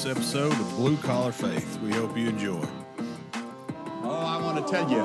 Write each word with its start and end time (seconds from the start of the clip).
This 0.00 0.16
episode 0.16 0.52
of 0.52 0.76
Blue 0.76 0.96
Collar 0.96 1.30
Faith. 1.30 1.78
We 1.82 1.92
hope 1.92 2.16
you 2.16 2.30
enjoy. 2.30 2.66
Oh, 4.02 4.08
I 4.10 4.42
want 4.42 4.56
to 4.56 4.72
tell 4.72 4.90
you, 4.90 4.96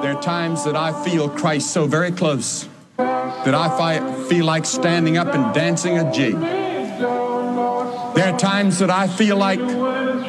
there 0.00 0.14
are 0.14 0.22
times 0.22 0.62
that 0.64 0.76
I 0.76 0.92
feel 1.02 1.28
Christ 1.28 1.72
so 1.72 1.88
very 1.88 2.12
close 2.12 2.68
that 2.96 3.52
I 3.52 3.68
fi- 3.76 4.28
feel 4.28 4.44
like 4.44 4.64
standing 4.64 5.16
up 5.16 5.34
and 5.34 5.52
dancing 5.52 5.98
a 5.98 6.12
jig. 6.12 6.38
There 6.38 8.32
are 8.32 8.38
times 8.38 8.78
that 8.78 8.90
I 8.90 9.08
feel 9.08 9.36
like 9.36 9.58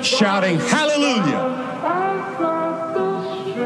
shouting, 0.04 0.58
Hallelujah. 0.58 1.62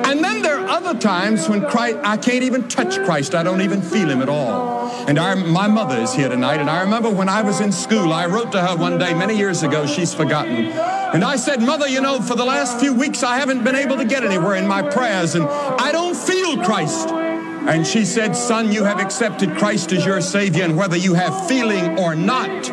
And 0.07 0.21
then 0.21 0.41
there 0.41 0.59
are 0.59 0.67
other 0.67 0.99
times 0.99 1.47
when 1.47 1.61
Christ, 1.69 1.99
I 2.03 2.17
can't 2.17 2.43
even 2.43 2.67
touch 2.67 2.97
Christ. 3.05 3.33
I 3.33 3.43
don't 3.43 3.61
even 3.61 3.81
feel 3.81 4.09
him 4.09 4.21
at 4.21 4.27
all. 4.27 4.78
And 5.07 5.17
my 5.51 5.67
mother 5.67 5.97
is 5.97 6.13
here 6.13 6.29
tonight. 6.29 6.59
And 6.59 6.69
I 6.69 6.81
remember 6.81 7.09
when 7.09 7.29
I 7.29 7.41
was 7.41 7.61
in 7.61 7.71
school, 7.71 8.13
I 8.13 8.25
wrote 8.25 8.51
to 8.51 8.61
her 8.61 8.75
one 8.75 8.97
day 8.97 9.13
many 9.13 9.37
years 9.37 9.63
ago. 9.63 9.85
She's 9.85 10.13
forgotten. 10.13 10.65
And 11.13 11.23
I 11.23 11.37
said, 11.37 11.61
Mother, 11.61 11.87
you 11.87 12.01
know, 12.01 12.21
for 12.21 12.35
the 12.35 12.45
last 12.45 12.79
few 12.79 12.93
weeks, 12.93 13.23
I 13.23 13.39
haven't 13.39 13.63
been 13.63 13.75
able 13.75 13.97
to 13.97 14.05
get 14.05 14.23
anywhere 14.23 14.55
in 14.55 14.67
my 14.67 14.83
prayers, 14.83 15.33
and 15.33 15.45
I 15.45 15.91
don't 15.91 16.15
feel 16.15 16.63
Christ. 16.63 17.09
And 17.09 17.85
she 17.85 18.05
said, 18.05 18.35
Son, 18.35 18.71
you 18.71 18.83
have 18.83 18.99
accepted 18.99 19.57
Christ 19.57 19.91
as 19.91 20.05
your 20.05 20.21
Savior, 20.21 20.63
and 20.63 20.77
whether 20.77 20.97
you 20.97 21.15
have 21.15 21.47
feeling 21.47 21.97
or 21.97 22.15
not, 22.15 22.63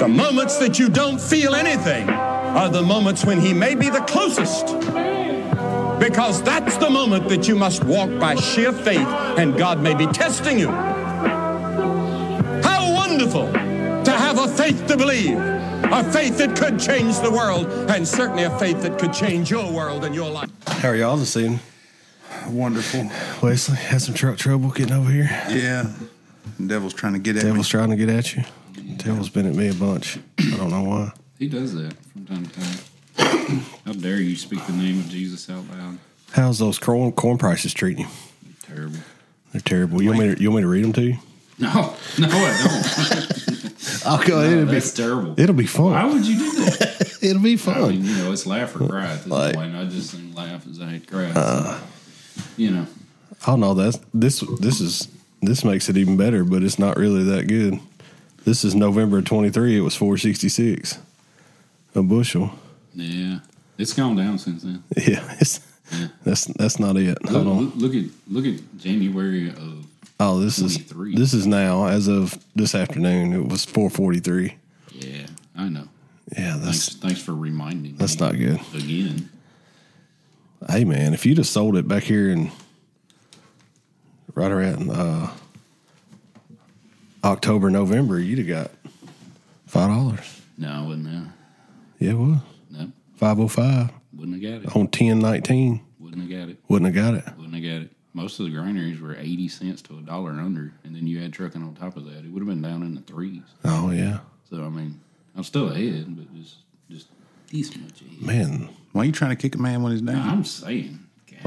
the 0.00 0.08
moments 0.08 0.58
that 0.58 0.78
you 0.78 0.88
don't 0.88 1.20
feel 1.20 1.54
anything 1.54 2.08
are 2.08 2.68
the 2.68 2.82
moments 2.82 3.24
when 3.24 3.40
He 3.40 3.52
may 3.52 3.74
be 3.74 3.88
the 3.88 4.00
closest. 4.00 4.66
Because 6.00 6.42
that's 6.42 6.78
the 6.78 6.88
moment 6.88 7.28
that 7.28 7.46
you 7.46 7.54
must 7.54 7.84
walk 7.84 8.08
by 8.18 8.34
sheer 8.34 8.72
faith, 8.72 9.06
and 9.38 9.56
God 9.56 9.80
may 9.80 9.94
be 9.94 10.06
testing 10.06 10.58
you. 10.58 10.68
How 12.62 12.92
wonderful 12.94 13.52
to 13.52 14.10
have 14.10 14.38
a 14.38 14.48
faith 14.48 14.86
to 14.86 14.96
believe, 14.96 15.36
a 15.36 16.02
faith 16.10 16.38
that 16.38 16.56
could 16.56 16.80
change 16.80 17.20
the 17.20 17.30
world, 17.30 17.66
and 17.90 18.08
certainly 18.08 18.44
a 18.44 18.58
faith 18.58 18.80
that 18.80 18.98
could 18.98 19.12
change 19.12 19.50
your 19.50 19.70
world 19.70 20.04
and 20.04 20.14
your 20.14 20.30
life. 20.30 20.50
How 20.66 20.88
are 20.88 20.96
y'all 20.96 21.18
this 21.18 21.36
evening? 21.36 21.60
Wonderful. 22.48 23.10
Wesley 23.42 23.76
had 23.76 24.00
some 24.00 24.14
truck 24.14 24.38
trouble 24.38 24.70
getting 24.70 24.94
over 24.94 25.10
here. 25.10 25.28
Yeah. 25.50 25.92
The 26.58 26.66
devil's 26.66 26.94
trying 26.94 27.12
to 27.12 27.18
get 27.18 27.36
at 27.36 27.42
me. 27.44 27.50
Devil's 27.50 27.66
me. 27.66 27.78
trying 27.78 27.90
to 27.90 27.96
get 27.96 28.08
at 28.08 28.34
you. 28.34 28.44
Devil's 28.96 29.28
been 29.28 29.46
at 29.46 29.54
me 29.54 29.68
a 29.68 29.74
bunch. 29.74 30.18
I 30.38 30.56
don't 30.56 30.70
know 30.70 30.82
why. 30.82 31.12
He 31.38 31.46
does 31.48 31.74
that 31.74 31.92
from 32.12 32.24
time 32.24 32.46
to 32.46 32.60
time. 32.60 32.78
How 33.84 33.92
dare 33.92 34.16
you 34.20 34.36
speak 34.36 34.64
the 34.66 34.72
name 34.72 35.00
of 35.00 35.08
Jesus 35.08 35.48
out 35.50 35.64
loud? 35.70 35.98
How's 36.32 36.58
those 36.58 36.78
corn 36.78 37.12
corn 37.12 37.38
prices 37.38 37.74
treating 37.74 38.04
you? 38.04 38.10
Terrible. 38.62 38.98
They're 39.52 39.60
terrible. 39.60 40.00
You 40.02 40.10
want 40.10 40.20
me 40.20 40.34
to, 40.34 40.42
you 40.42 40.50
want 40.50 40.56
me 40.58 40.62
to 40.62 40.68
read 40.68 40.84
them 40.84 40.92
to 40.94 41.02
you? 41.02 41.16
No, 41.58 41.94
no, 42.18 42.28
I 42.30 42.62
don't. 42.62 44.06
I'll 44.06 44.24
go. 44.26 44.40
No, 44.40 44.46
it'll 44.50 44.66
be 44.66 44.72
that's 44.72 44.92
terrible. 44.92 45.38
it'll 45.38 45.54
be 45.54 45.66
fun. 45.66 45.90
Why 45.92 46.04
would 46.06 46.24
you 46.24 46.38
do 46.38 46.50
that? 46.66 47.00
It'll 47.22 47.42
be 47.42 47.52
I 47.52 47.56
fun. 47.56 47.90
mean, 47.90 48.04
you 48.06 48.14
know, 48.16 48.32
it's 48.32 48.46
laugh 48.46 48.74
or 48.76 48.88
cry 48.88 49.12
at 49.12 49.18
this 49.18 49.26
Like- 49.26 49.54
point. 49.54 49.74
I 49.76 49.84
just 49.84 50.12
think 50.14 50.34
laugh 50.34 50.66
as 50.66 50.80
I 50.80 50.86
hate 50.92 51.06
cry. 51.06 51.26
Uh. 51.34 51.78
so, 52.34 52.42
you 52.56 52.70
know, 52.70 52.86
Oh 53.46 53.56
no, 53.56 53.74
that's 53.74 53.98
this 54.14 54.42
this 54.60 54.80
is 54.80 55.08
this 55.42 55.62
makes 55.64 55.90
it 55.90 55.98
even 55.98 56.16
better, 56.16 56.44
but 56.44 56.62
it's 56.62 56.78
not 56.78 56.96
really 56.96 57.22
that 57.24 57.46
good. 57.46 57.78
This 58.46 58.64
is 58.64 58.74
November 58.74 59.20
twenty 59.20 59.50
three. 59.50 59.76
It 59.76 59.80
was 59.82 59.94
four 59.96 60.16
sixty 60.16 60.48
six 60.48 60.98
a 61.94 62.02
bushel. 62.02 62.52
Yeah, 62.94 63.38
it's 63.78 63.92
gone 63.92 64.16
down 64.16 64.38
since 64.38 64.62
then. 64.62 64.82
Yeah, 64.96 65.24
it's, 65.40 65.60
that's 66.24 66.44
that's 66.46 66.78
not 66.78 66.96
it. 66.96 67.18
Hold 67.28 67.46
Look, 67.46 67.56
on. 67.56 67.64
look, 67.64 67.74
look 67.76 67.94
at 67.94 68.10
look 68.28 68.46
at 68.46 68.60
January 68.78 69.48
of 69.50 69.86
Oh, 70.22 70.38
this 70.38 70.58
is 70.58 70.78
this 71.14 71.32
is 71.32 71.46
now 71.46 71.86
as 71.86 72.06
of 72.08 72.38
this 72.54 72.74
afternoon. 72.74 73.32
It 73.32 73.48
was 73.48 73.64
four 73.64 73.88
forty 73.90 74.20
three. 74.20 74.56
yeah. 74.92 75.26
I 75.56 75.68
know. 75.68 75.88
Yeah, 76.36 76.52
Thanks, 76.58 76.64
that's 76.64 76.94
thanks 76.96 77.20
for 77.22 77.32
reminding. 77.34 77.96
that's 77.96 78.20
not 78.20 78.36
good. 78.36 78.60
Again, 78.74 79.28
hey 80.68 80.84
man. 80.84 81.12
If 81.12 81.26
you'd 81.26 81.38
have 81.38 81.46
sold 81.48 81.76
it 81.76 81.88
back 81.88 82.04
here 82.04 82.30
in 82.30 82.50
right 84.34 84.50
around 84.52 84.90
uh, 84.90 85.30
October 87.24 87.68
November, 87.70 88.18
you'd 88.20 88.38
have 88.38 88.48
got 88.48 88.70
five 89.66 89.88
dollars. 89.88 90.40
no, 90.56 90.70
I 90.70 90.86
wouldn't 90.86 91.08
have. 91.08 91.26
Yeah, 91.98 92.12
No, 92.12 92.40
five 93.20 93.38
oh 93.38 93.48
five 93.48 93.90
wouldn't 94.14 94.42
have 94.42 94.62
got 94.62 94.70
it. 94.72 94.76
on 94.76 94.88
ten 94.88 95.18
nineteen. 95.20 95.80
Wouldn't 95.98 96.22
have 96.22 96.30
got 96.30 96.48
it. 96.48 96.56
Wouldn't 96.68 96.94
have 96.94 97.04
got 97.04 97.14
it. 97.14 97.36
Wouldn't 97.36 97.54
have 97.54 97.62
got 97.62 97.82
it. 97.82 97.90
Most 98.12 98.40
of 98.40 98.46
the 98.46 98.50
granaries 98.52 99.00
were 99.00 99.14
eighty 99.16 99.46
cents 99.48 99.82
to 99.82 99.98
a 99.98 100.02
dollar 100.02 100.30
under, 100.32 100.72
and 100.84 100.96
then 100.96 101.06
you 101.06 101.20
had 101.20 101.32
trucking 101.32 101.62
on 101.62 101.74
top 101.74 101.96
of 101.96 102.06
that. 102.06 102.24
It 102.24 102.32
would 102.32 102.40
have 102.40 102.48
been 102.48 102.62
down 102.62 102.82
in 102.82 102.94
the 102.94 103.02
threes. 103.02 103.42
Oh 103.64 103.90
yeah, 103.90 104.18
So 104.48 104.64
I 104.64 104.68
mean, 104.68 105.00
I'm 105.36 105.44
still 105.44 105.68
ahead, 105.70 106.06
but 106.16 106.34
just 106.34 106.56
just 106.90 107.06
this 107.52 107.76
much 107.76 108.00
ahead. 108.02 108.22
man. 108.22 108.68
Why 108.92 109.02
are 109.02 109.04
you 109.04 109.12
trying 109.12 109.30
to 109.30 109.36
kick 109.36 109.54
a 109.54 109.58
man 109.58 109.82
when 109.84 109.92
he's 109.92 110.00
down? 110.02 110.28
I'm 110.28 110.44
saying, 110.44 110.98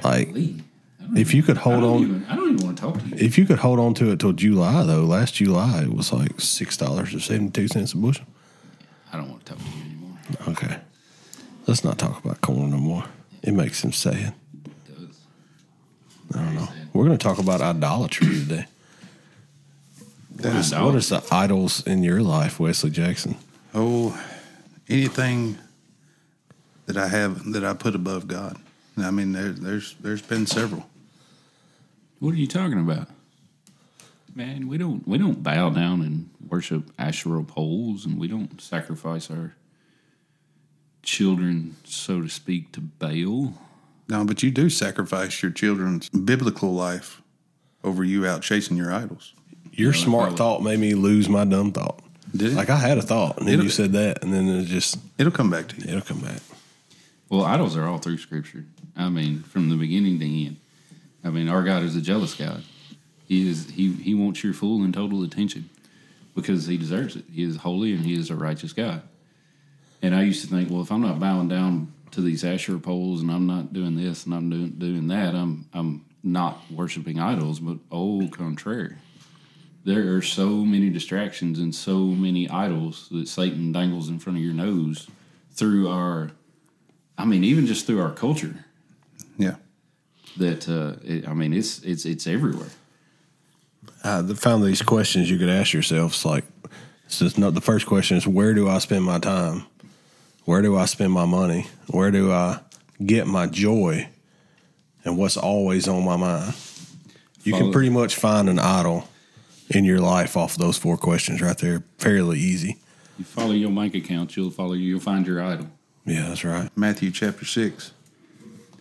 Like, 0.04 0.28
golly. 0.30 0.62
I 1.02 1.20
if 1.20 1.34
you 1.34 1.44
could 1.44 1.58
hold 1.58 1.82
don't 1.82 1.96
on- 1.96 2.02
even, 2.04 2.26
I 2.30 2.36
don't 2.38 2.54
even 2.54 2.66
want 2.66 2.78
to 2.78 2.82
talk 2.84 2.98
to 3.02 3.06
you. 3.10 3.16
If 3.18 3.38
you 3.38 3.46
could 3.46 3.60
hold 3.60 3.80
on 3.80 3.94
to 3.96 4.12
it 4.12 4.20
till 4.22 4.32
July, 4.32 4.84
though, 4.84 5.04
last 5.04 5.34
July 5.34 5.82
it 5.84 5.94
was 5.94 6.14
like 6.14 6.40
six 6.40 6.78
dollars 6.78 7.14
or 7.14 7.20
seventy 7.20 7.52
two 7.52 7.68
cents 7.68 7.92
a 7.94 7.98
bushel. 7.98 8.26
I 9.12 9.18
don't 9.18 9.30
want 9.30 9.46
to 9.46 9.52
talk 9.54 9.62
to 9.62 9.70
you 9.78 9.84
anymore. 9.84 10.18
Okay, 10.48 10.73
let's 11.74 11.84
not 11.84 11.98
talk 11.98 12.24
about 12.24 12.40
corn 12.40 12.70
no 12.70 12.78
more. 12.78 13.04
It 13.42 13.52
makes 13.52 13.84
him 13.84 13.92
sad. 13.92 14.36
It 14.64 14.96
does. 14.96 15.22
I 16.32 16.38
don't 16.38 16.54
know. 16.54 16.68
We're 16.94 17.06
going 17.06 17.18
to 17.18 17.24
talk 17.24 17.40
about 17.40 17.62
idolatry 17.62 18.28
today. 18.28 18.66
What 20.38 20.56
is, 20.56 20.72
what 20.72 20.94
is 20.94 21.10
the 21.10 21.24
idols 21.32 21.82
in 21.88 22.04
your 22.04 22.22
life, 22.22 22.60
Wesley 22.60 22.92
Jackson? 22.92 23.38
Oh, 23.74 24.16
anything 24.88 25.58
that 26.86 26.96
I 26.96 27.08
have 27.08 27.52
that 27.54 27.66
I 27.66 27.74
put 27.74 27.96
above 27.96 28.28
God. 28.28 28.58
I 28.96 29.10
mean, 29.10 29.32
there, 29.32 29.50
there's 29.50 29.96
there's 29.96 30.22
been 30.22 30.46
several. 30.46 30.88
What 32.20 32.36
are 32.36 32.38
you 32.38 32.46
talking 32.46 32.80
about? 32.80 33.08
Man, 34.36 34.68
we 34.68 34.78
don't 34.78 35.08
we 35.08 35.18
don't 35.18 35.42
bow 35.42 35.72
down 35.72 36.04
and 36.04 36.30
worship 36.48 36.92
Asherah 37.00 37.44
poles, 37.44 38.06
and 38.06 38.20
we 38.20 38.28
don't 38.28 38.62
sacrifice 38.62 39.32
our 39.32 39.56
children, 41.04 41.76
so 41.84 42.22
to 42.22 42.30
speak, 42.30 42.72
to 42.74 42.82
Baal. 42.82 43.54
No, 44.10 44.26
but 44.26 44.44
you 44.44 44.52
do 44.52 44.70
sacrifice 44.70 45.42
your 45.42 45.52
children's 45.52 46.10
biblical 46.10 46.74
life 46.74 47.22
over 47.84 48.04
you 48.04 48.26
out 48.26 48.42
chasing 48.42 48.78
your 48.78 48.94
idols. 48.94 49.34
Your 49.72 49.94
Yeah, 49.94 50.04
smart 50.04 50.30
like- 50.32 50.38
thought 50.38 50.64
made 50.64 50.80
me 50.80 50.94
lose 50.94 51.30
my 51.30 51.46
dumb 51.46 51.72
thought. 51.72 52.02
Did 52.36 52.54
it? 52.54 52.56
Like 52.56 52.70
I 52.70 52.78
had 52.78 52.98
a 52.98 53.02
thought, 53.02 53.38
and 53.38 53.48
then 53.48 53.56
It'll- 53.56 53.66
you 53.66 53.72
said 53.72 53.92
that, 53.94 54.24
and 54.24 54.34
then 54.34 54.48
it 54.48 54.66
just 54.66 54.98
It'll 55.18 55.32
come 55.32 55.50
back 55.50 55.68
to 55.70 55.76
you. 55.78 55.84
it'll 55.88 56.02
come 56.02 56.20
back. 56.20 56.42
Well, 57.30 57.44
idols 57.46 57.76
are 57.76 57.86
all 57.88 57.98
through 58.00 58.18
Scripture. 58.18 58.66
I 58.96 59.10
mean, 59.10 59.40
from 59.44 59.70
the 59.70 59.76
beginning 59.76 60.20
to 60.20 60.26
end. 60.26 60.58
I 61.24 61.30
mean, 61.30 61.48
our 61.50 61.64
God 61.64 61.84
is 61.84 61.96
a 61.96 62.02
jealous 62.02 62.34
God. 62.36 62.64
He 63.28 63.48
is 63.50 63.70
he 63.72 63.92
he 63.94 64.14
wants 64.14 64.44
your 64.44 64.54
full 64.54 64.84
and 64.84 64.94
total 64.94 65.24
attention 65.24 65.70
because 66.36 66.68
he 66.68 66.78
deserves 66.78 67.16
it. 67.16 67.26
He 67.32 67.44
is 67.44 67.58
holy 67.58 67.94
and 67.94 68.06
he 68.06 68.14
is 68.14 68.30
a 68.30 68.36
righteous 68.36 68.74
God. 68.74 69.02
And 70.04 70.14
I 70.14 70.22
used 70.24 70.42
to 70.42 70.48
think, 70.48 70.70
well, 70.70 70.82
if 70.82 70.92
I'm 70.92 71.02
not 71.02 71.20
bowing 71.20 71.48
down 71.48 71.94
to 72.12 72.22
these 72.22 72.44
Asherah 72.44 72.78
poles 72.80 73.22
and 73.22 73.32
I'm 73.32 73.48
not 73.48 73.74
doing 73.74 73.96
this 73.96 74.26
and 74.26 74.36
I'm 74.36 74.50
doing 74.50 74.72
doing 74.78 75.08
that, 75.08 75.34
I'm 75.34 75.66
I'm 75.74 76.06
not 76.22 76.60
worshiping 76.70 77.20
idols. 77.20 77.60
But 77.60 77.78
oh, 77.92 78.28
contrary, 78.30 78.96
there 79.86 80.14
are 80.16 80.22
so 80.22 80.50
many 80.50 80.90
distractions 80.90 81.58
and 81.58 81.74
so 81.74 82.00
many 82.00 82.50
idols 82.50 83.08
that 83.12 83.28
Satan 83.30 83.72
dangles 83.72 84.10
in 84.10 84.20
front 84.20 84.38
of 84.38 84.44
your 84.44 84.54
nose 84.54 85.08
through 85.54 85.88
our 85.90 86.32
I 87.18 87.26
mean, 87.26 87.44
even 87.46 87.66
just 87.66 87.86
through 87.88 88.02
our 88.02 88.12
culture, 88.12 88.66
Yeah. 89.38 89.56
that 90.38 90.68
uh, 90.68 91.00
it, 91.04 91.28
I 91.28 91.34
mean, 91.34 91.54
it's 91.54 91.80
it's 91.80 92.06
it's 92.06 92.28
everywhere. 92.28 92.70
I 94.04 94.22
found 94.34 94.66
these 94.66 94.82
questions 94.82 95.30
you 95.32 95.38
could 95.38 95.50
ask 95.50 95.72
yourself. 95.72 96.12
It's 96.12 96.26
like, 96.26 96.44
it's 97.06 97.20
just 97.20 97.38
not 97.38 97.54
the 97.54 97.62
first 97.62 97.86
question 97.86 98.18
is 98.18 98.28
where 98.28 98.54
do 98.54 98.68
I 98.68 98.80
spend 98.80 99.06
my 99.06 99.18
time? 99.20 99.66
Where 100.46 100.62
do 100.62 100.78
I 100.78 100.86
spend 100.86 101.14
my 101.14 101.26
money? 101.26 101.68
Where 101.88 102.12
do 102.12 102.32
I 102.32 102.60
get 103.04 103.28
my 103.28 103.48
joy? 103.48 104.10
And 105.06 105.18
what's 105.18 105.38
always 105.38 105.88
on 105.88 106.04
my 106.04 106.18
mind? 106.18 106.56
You 107.44 107.54
can 107.54 107.72
pretty 107.72 107.90
much 107.90 108.16
find 108.16 108.48
an 108.50 108.60
idol 108.60 109.08
in 109.70 109.84
your 109.84 110.00
life 110.00 110.38
off 110.38 110.54
of 110.54 110.60
those 110.60 110.78
four 110.78 110.98
questions 110.98 111.42
right 111.42 111.58
there, 111.58 111.84
fairly 111.98 112.40
easy. 112.40 112.78
You 113.18 113.26
follow 113.26 113.52
your 113.52 113.72
bank 113.72 113.96
account, 113.96 114.36
you'll 114.36 114.50
follow 114.50 114.74
you'll 114.74 115.00
find 115.00 115.28
your 115.28 115.42
idol. 115.42 115.68
Yeah, 116.06 116.30
that's 116.30 116.44
right. 116.44 116.70
Matthew 116.76 117.12
chapter 117.12 117.46
6. 117.46 117.92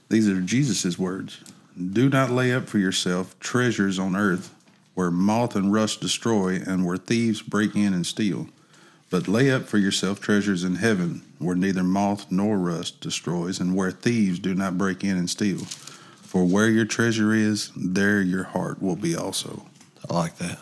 These 0.08 0.28
are 0.28 0.40
Jesus' 0.40 0.98
words. 0.98 1.42
Do 1.92 2.08
not 2.08 2.30
lay 2.30 2.52
up 2.52 2.68
for 2.68 2.78
yourself 2.78 3.38
treasures 3.40 3.98
on 3.98 4.14
earth 4.14 4.54
where 4.94 5.10
moth 5.10 5.56
and 5.56 5.72
rust 5.72 6.00
destroy 6.00 6.60
and 6.66 6.84
where 6.84 6.96
thieves 6.96 7.42
break 7.42 7.74
in 7.74 7.94
and 7.94 8.06
steal. 8.06 8.48
But 9.12 9.28
lay 9.28 9.50
up 9.50 9.66
for 9.66 9.76
yourself 9.76 10.20
treasures 10.20 10.64
in 10.64 10.76
heaven 10.76 11.20
where 11.38 11.54
neither 11.54 11.82
moth 11.82 12.32
nor 12.32 12.56
rust 12.56 13.02
destroys 13.02 13.60
and 13.60 13.76
where 13.76 13.90
thieves 13.90 14.38
do 14.38 14.54
not 14.54 14.78
break 14.78 15.04
in 15.04 15.18
and 15.18 15.28
steal. 15.28 15.58
For 16.22 16.46
where 16.46 16.70
your 16.70 16.86
treasure 16.86 17.34
is, 17.34 17.70
there 17.76 18.22
your 18.22 18.44
heart 18.44 18.80
will 18.80 18.96
be 18.96 19.14
also. 19.14 19.66
I 20.08 20.14
like 20.14 20.38
that. 20.38 20.58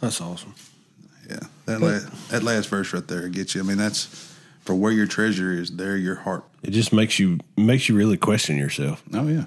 That's 0.00 0.20
awesome. 0.20 0.56
Yeah. 1.30 1.38
That 1.66 1.80
la- 1.80 2.10
that 2.30 2.42
last 2.42 2.68
verse 2.68 2.92
right 2.92 3.06
there 3.06 3.28
gets 3.28 3.54
you. 3.54 3.60
I 3.60 3.64
mean, 3.64 3.78
that's 3.78 4.06
for 4.62 4.74
where 4.74 4.90
your 4.90 5.06
treasure 5.06 5.52
is, 5.52 5.70
there 5.70 5.96
your 5.96 6.16
heart. 6.16 6.42
It 6.64 6.72
just 6.72 6.92
makes 6.92 7.20
you 7.20 7.38
makes 7.56 7.88
you 7.88 7.94
really 7.94 8.16
question 8.16 8.56
yourself. 8.56 9.04
Oh 9.14 9.28
yeah. 9.28 9.44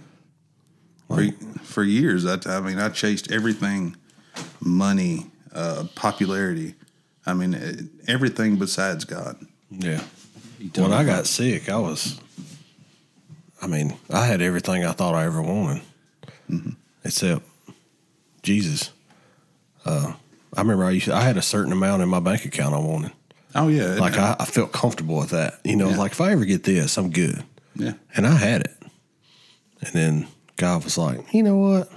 For 1.10 1.28
for 1.64 1.84
years, 1.84 2.26
I, 2.26 2.40
I 2.46 2.62
mean, 2.62 2.80
I 2.80 2.88
chased 2.88 3.30
everything, 3.30 3.98
money, 4.62 5.26
uh, 5.54 5.84
popularity. 5.96 6.76
I 7.30 7.34
mean, 7.34 7.90
everything 8.08 8.58
besides 8.58 9.06
God. 9.06 9.38
Yeah. 9.70 10.02
When 10.76 10.92
I 10.92 11.04
got 11.04 11.26
sick, 11.28 11.70
I 11.70 11.78
was. 11.78 12.20
I 13.62 13.68
mean, 13.68 13.98
I 14.10 14.26
had 14.26 14.42
everything 14.42 14.84
I 14.86 14.92
thought 14.94 15.16
I 15.16 15.26
ever 15.26 15.42
wanted, 15.42 15.82
except 17.04 17.44
Jesus. 18.42 18.92
Uh, 19.86 20.14
I 20.56 20.62
remember 20.62 20.86
I 20.86 20.92
used 20.92 21.10
I 21.10 21.22
had 21.22 21.38
a 21.38 21.42
certain 21.42 21.72
amount 21.72 22.02
in 22.02 22.10
my 22.10 22.20
bank 22.20 22.46
account 22.46 22.74
I 22.74 22.80
wanted. 22.80 23.12
Oh 23.56 23.68
yeah, 23.68 23.96
Like 23.96 24.18
I, 24.18 24.36
I 24.40 24.46
felt 24.46 24.72
comfortable 24.72 25.18
with 25.18 25.30
that. 25.32 25.60
You 25.64 25.76
know, 25.76 25.90
Yeah. 25.90 25.98
like 25.98 26.12
if 26.14 26.22
I 26.22 26.32
ever 26.32 26.46
get 26.46 26.64
this, 26.64 26.98
I'm 26.98 27.10
good. 27.12 27.44
yeah, 27.76 27.94
And 28.16 28.26
I 28.28 28.36
had 28.36 28.62
it. 28.62 28.78
And 29.82 29.94
then 29.94 30.28
God 30.56 30.84
was 30.84 30.98
like, 30.98 31.34
you 31.34 31.42
know 31.44 31.58
what? 31.58 31.92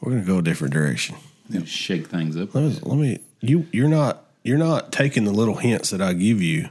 We're 0.00 0.12
gonna 0.12 0.24
go 0.24 0.38
a 0.38 0.42
different 0.42 0.74
direction. 0.74 1.16
you 1.48 1.64
shake 1.66 2.06
things 2.08 2.36
up. 2.36 2.54
Let 2.54 2.64
me, 2.64 2.78
let 2.82 2.98
me 2.98 3.18
you 3.40 3.66
you're 3.72 3.88
not 3.88 4.24
you're 4.42 4.58
not 4.58 4.92
taking 4.92 5.24
the 5.24 5.32
little 5.32 5.56
hints 5.56 5.90
that 5.90 6.00
I 6.00 6.12
give 6.12 6.40
you 6.40 6.68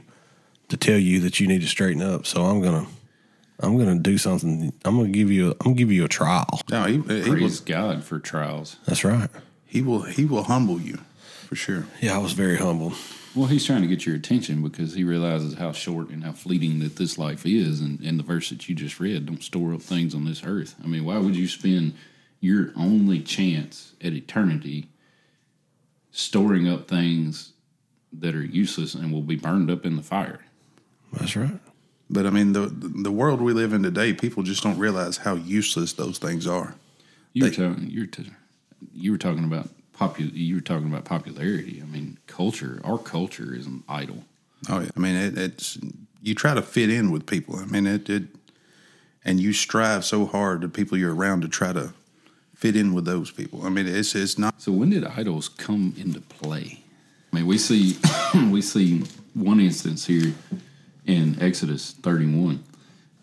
to 0.68 0.76
tell 0.76 0.98
you 0.98 1.20
that 1.20 1.40
you 1.40 1.46
need 1.46 1.60
to 1.60 1.68
straighten 1.68 2.02
up. 2.02 2.26
So 2.26 2.44
I'm 2.44 2.60
gonna 2.60 2.86
I'm 3.60 3.78
gonna 3.78 3.98
do 3.98 4.18
something. 4.18 4.72
I'm 4.84 4.96
gonna 4.96 5.08
give 5.08 5.30
you 5.30 5.48
a, 5.48 5.50
I'm 5.52 5.58
gonna 5.58 5.74
give 5.74 5.92
you 5.92 6.04
a 6.04 6.08
trial. 6.08 6.60
no, 6.70 6.84
he, 6.84 6.92
he 6.94 6.98
will 6.98 7.22
Praise 7.38 7.60
God 7.60 8.04
for 8.04 8.18
trials. 8.18 8.76
That's 8.86 9.04
right. 9.04 9.30
he 9.64 9.82
will 9.82 10.02
he 10.02 10.24
will 10.24 10.44
humble 10.44 10.80
you 10.80 10.98
for 11.46 11.56
sure. 11.56 11.86
Yeah, 12.00 12.14
I 12.14 12.18
was 12.18 12.32
very 12.32 12.56
humble. 12.56 12.92
Well, 13.34 13.48
he's 13.48 13.66
trying 13.66 13.82
to 13.82 13.86
get 13.86 14.06
your 14.06 14.16
attention 14.16 14.62
because 14.62 14.94
he 14.94 15.04
realizes 15.04 15.54
how 15.54 15.72
short 15.72 16.08
and 16.08 16.24
how 16.24 16.32
fleeting 16.32 16.78
that 16.78 16.96
this 16.96 17.18
life 17.18 17.44
is. 17.44 17.82
And, 17.82 18.00
and 18.00 18.18
the 18.18 18.22
verse 18.22 18.48
that 18.48 18.66
you 18.66 18.74
just 18.74 18.98
read, 18.98 19.26
don't 19.26 19.42
store 19.42 19.74
up 19.74 19.82
things 19.82 20.14
on 20.14 20.24
this 20.24 20.42
earth. 20.42 20.74
I 20.82 20.86
mean, 20.86 21.04
why 21.04 21.18
would 21.18 21.36
you 21.36 21.46
spend 21.46 21.92
your 22.40 22.72
only 22.76 23.20
chance 23.20 23.92
at 24.02 24.14
eternity 24.14 24.88
storing 26.20 26.66
up 26.66 26.88
things 26.88 27.52
that 28.12 28.34
are 28.34 28.44
useless 28.44 28.94
and 28.94 29.12
will 29.12 29.20
be 29.22 29.36
burned 29.36 29.70
up 29.70 29.84
in 29.84 29.96
the 29.96 30.02
fire? 30.02 30.40
That's 31.12 31.36
right. 31.36 31.58
But 32.08 32.26
I 32.26 32.30
mean, 32.30 32.52
the 32.52 32.66
the 32.68 33.12
world 33.12 33.40
we 33.40 33.52
live 33.52 33.72
in 33.72 33.82
today, 33.82 34.12
people 34.12 34.42
just 34.42 34.62
don't 34.62 34.78
realize 34.78 35.18
how 35.18 35.34
useless 35.34 35.92
those 35.92 36.18
things 36.18 36.46
are. 36.46 36.74
You 37.32 37.44
were 37.44 37.50
They- 37.50 37.56
talking. 37.56 37.90
You 37.90 38.00
were, 38.00 38.06
t- 38.06 38.30
you 38.94 39.12
were 39.12 39.18
talking 39.18 39.44
about 39.44 39.68
popu- 39.98 40.32
You 40.32 40.54
were 40.56 40.60
talking 40.60 40.86
about 40.86 41.04
popularity. 41.04 41.82
I 41.82 41.86
mean, 41.86 42.18
culture. 42.26 42.80
Our 42.84 42.98
culture 42.98 43.54
is 43.54 43.66
an 43.66 43.82
idol. 43.88 44.24
Oh 44.68 44.80
yeah, 44.80 44.90
I 44.96 45.00
mean, 45.00 45.16
it, 45.16 45.36
it's 45.36 45.78
you 46.22 46.34
try 46.34 46.54
to 46.54 46.62
fit 46.62 46.90
in 46.90 47.10
with 47.10 47.26
people. 47.26 47.56
I 47.56 47.66
mean, 47.66 47.86
it, 47.86 48.08
it 48.08 48.24
and 49.24 49.40
you 49.40 49.52
strive 49.52 50.04
so 50.04 50.24
hard 50.26 50.60
to 50.62 50.68
people 50.68 50.96
you're 50.96 51.14
around 51.14 51.42
to 51.42 51.48
try 51.48 51.72
to 51.72 51.92
fit 52.56 52.74
in 52.74 52.94
with 52.94 53.04
those 53.04 53.30
people. 53.30 53.64
I 53.64 53.68
mean, 53.68 53.86
it's 53.86 54.14
it's 54.14 54.38
not. 54.38 54.60
So 54.60 54.72
when 54.72 54.90
did 54.90 55.04
idols 55.04 55.48
come 55.48 55.94
into 55.96 56.20
play? 56.20 56.82
I 57.32 57.36
mean, 57.36 57.46
we 57.46 57.58
see 57.58 57.96
we 58.50 58.62
see 58.62 59.04
one 59.34 59.60
instance 59.60 60.06
here 60.06 60.34
in 61.04 61.40
Exodus 61.40 61.92
31 61.92 62.64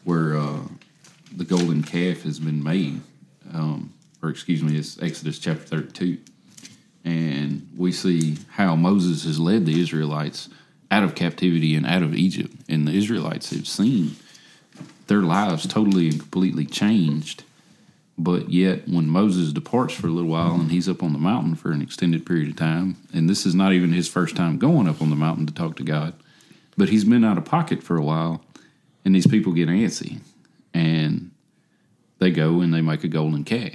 where 0.06 0.38
uh, 0.38 0.60
the 1.36 1.46
golden 1.46 1.82
calf 1.82 2.24
has 2.24 2.40
been 2.40 2.64
made, 2.64 3.02
um, 3.54 3.94
or 4.22 4.30
excuse 4.30 4.62
me, 4.62 4.78
it's 4.78 5.02
Exodus 5.02 5.40
chapter 5.40 5.64
32, 5.64 6.18
and 7.06 7.68
we 7.76 7.92
see 7.92 8.38
how 8.52 8.76
Moses 8.76 9.24
has 9.24 9.40
led 9.40 9.66
the 9.66 9.82
Israelites 9.82 10.50
out 10.92 11.04
of 11.04 11.16
captivity 11.16 11.76
and 11.76 11.86
out 11.86 12.04
of 12.04 12.14
Egypt, 12.14 12.54
and 12.68 12.88
the 12.88 12.92
Israelites 12.92 13.50
have 13.52 13.68
seen 13.68 14.16
their 15.08 15.22
lives 15.22 15.66
totally 15.66 16.10
and 16.10 16.20
completely 16.20 16.66
changed. 16.66 17.44
But 18.18 18.52
yet, 18.52 18.88
when 18.88 19.10
Moses 19.10 19.52
departs 19.52 19.96
for 19.96 20.08
a 20.08 20.12
little 20.12 20.30
while 20.30 20.54
and 20.54 20.72
he's 20.72 20.88
up 20.88 21.02
on 21.02 21.14
the 21.14 21.20
mountain 21.20 21.56
for 21.56 21.72
an 21.72 21.82
extended 21.82 22.26
period 22.26 22.50
of 22.50 22.56
time, 22.56 22.98
and 23.12 23.28
this 23.28 23.46
is 23.46 23.56
not 23.56 23.74
even 23.74 23.92
his 23.92 24.08
first 24.08 24.36
time 24.36 24.60
going 24.60 24.88
up 24.88 25.02
on 25.02 25.10
the 25.10 25.16
mountain 25.16 25.48
to 25.48 25.54
talk 25.54 25.76
to 25.78 25.84
God, 25.84 26.14
but 26.78 26.90
he's 26.90 27.06
been 27.06 27.24
out 27.24 27.40
of 27.40 27.46
pocket 27.46 27.82
for 27.82 27.98
a 27.98 28.04
while, 28.04 28.44
and 29.04 29.16
these 29.16 29.28
people 29.28 29.52
get 29.52 29.68
antsy 29.68 30.20
and 30.74 31.32
they 32.20 32.32
go 32.32 32.62
and 32.62 32.74
they 32.74 32.82
make 32.82 33.04
a 33.04 33.08
golden 33.08 33.44
calf, 33.44 33.74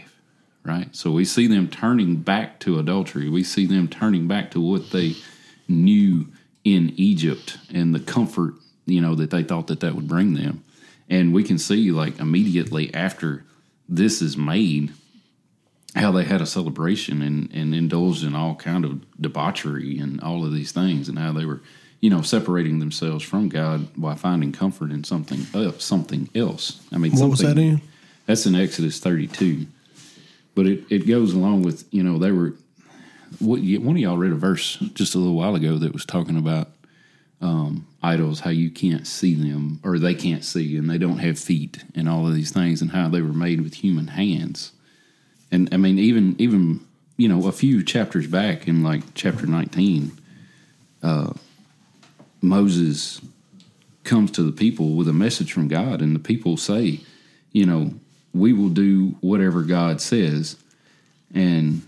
right? 0.64 0.94
So 0.94 1.11
we 1.11 1.25
see 1.25 1.46
them 1.46 1.69
turning 1.69 2.17
back 2.17 2.61
to 2.61 2.79
idolatry. 2.79 3.29
We 3.29 3.43
see 3.43 3.67
them 3.67 3.88
turning 3.88 4.26
back 4.26 4.50
to 4.52 4.61
what 4.61 4.91
they 4.91 5.17
knew 5.69 6.29
in 6.64 6.93
Egypt 6.96 7.58
and 7.73 7.94
the 7.94 8.00
comfort, 8.00 8.55
you 8.87 9.00
know, 9.00 9.14
that 9.17 9.31
they 9.31 9.43
thought 9.43 9.67
that 9.67 9.81
that 9.81 9.94
would 9.94 10.08
bring 10.08 10.34
them. 10.34 10.64
And 11.11 11.32
we 11.32 11.43
can 11.43 11.58
see 11.58 11.91
like 11.91 12.19
immediately 12.19 12.93
after 12.94 13.44
this 13.88 14.20
is 14.20 14.37
made, 14.37 14.93
how 15.94 16.12
they 16.12 16.25
had 16.25 16.40
a 16.40 16.46
celebration 16.46 17.23
and, 17.23 17.50
and 17.52 17.75
indulged 17.75 18.25
in 18.25 18.35
all 18.35 18.55
kind 18.55 18.85
of 18.85 19.20
debauchery 19.20 19.99
and 19.99 20.20
all 20.20 20.44
of 20.44 20.52
these 20.52 20.73
things, 20.73 21.08
and 21.08 21.19
how 21.19 21.32
they 21.32 21.44
were, 21.44 21.61
you 22.00 22.11
know, 22.11 22.23
separating 22.23 22.79
themselves 22.79 23.25
from 23.25 23.49
God 23.49 23.88
by 23.96 24.14
finding 24.14 24.52
comfort 24.52 24.90
in 24.90 25.05
something 25.05 25.46
uh, 25.55 25.73
something 25.79 26.29
else. 26.35 26.81
I 26.93 26.99
mean, 26.99 27.12
What 27.12 27.31
was 27.31 27.40
that 27.40 27.58
in? 27.58 27.81
That's 28.26 28.44
in 28.44 28.55
Exodus 28.55 29.00
thirty 29.00 29.26
two, 29.26 29.67
but 30.55 30.67
it, 30.67 30.84
it 30.91 31.06
goes 31.06 31.32
along 31.32 31.62
with 31.62 31.84
you 31.91 32.02
know 32.02 32.19
they 32.19 32.32
were. 32.32 32.55
What 33.41 33.61
one 33.61 33.94
of 33.94 33.99
y'all 33.99 34.17
read 34.17 34.32
a 34.32 34.37
verse 34.37 34.76
just 34.94 35.14
a 35.14 35.19
little 35.19 35.34
while 35.34 35.55
ago 35.55 35.76
that 35.76 35.93
was 35.93 36.06
talking 36.06 36.38
about 36.38 36.70
um, 37.40 37.87
idols, 38.02 38.40
how 38.40 38.50
you 38.50 38.70
can't 38.70 39.06
see 39.06 39.35
them 39.35 39.81
or 39.85 39.99
they 39.99 40.14
can't 40.14 40.44
see 40.44 40.76
and 40.76 40.90
they 40.90 40.99
don't 40.99 41.19
have 41.19 41.38
feet 41.38 41.85
and 41.94 42.08
all 42.08 42.26
of 42.26 42.35
these 42.35 42.50
things, 42.50 42.82
and 42.82 42.90
how 42.90 43.08
they 43.08 43.23
were 43.23 43.32
made 43.32 43.61
with 43.61 43.75
human 43.75 44.08
hands. 44.08 44.73
And 45.50 45.69
I 45.73 45.76
mean, 45.76 45.99
even 45.99 46.35
even 46.38 46.81
you 47.17 47.29
know 47.29 47.46
a 47.49 47.52
few 47.52 47.82
chapters 47.85 48.26
back 48.26 48.69
in 48.69 48.82
like 48.82 49.02
chapter 49.14 49.46
nineteen, 49.46 50.12
uh, 51.03 51.32
Moses 52.41 53.20
comes 54.05 54.31
to 54.32 54.43
the 54.43 54.53
people 54.53 54.94
with 54.94 55.08
a 55.08 55.13
message 55.13 55.53
from 55.53 55.69
God, 55.69 56.01
and 56.03 56.15
the 56.15 56.20
people 56.20 56.56
say, 56.56 57.01
you 57.53 57.67
know, 57.67 57.93
we 58.32 58.53
will 58.53 58.69
do 58.69 59.17
whatever 59.20 59.63
God 59.63 60.01
says, 60.01 60.56
and 61.32 61.82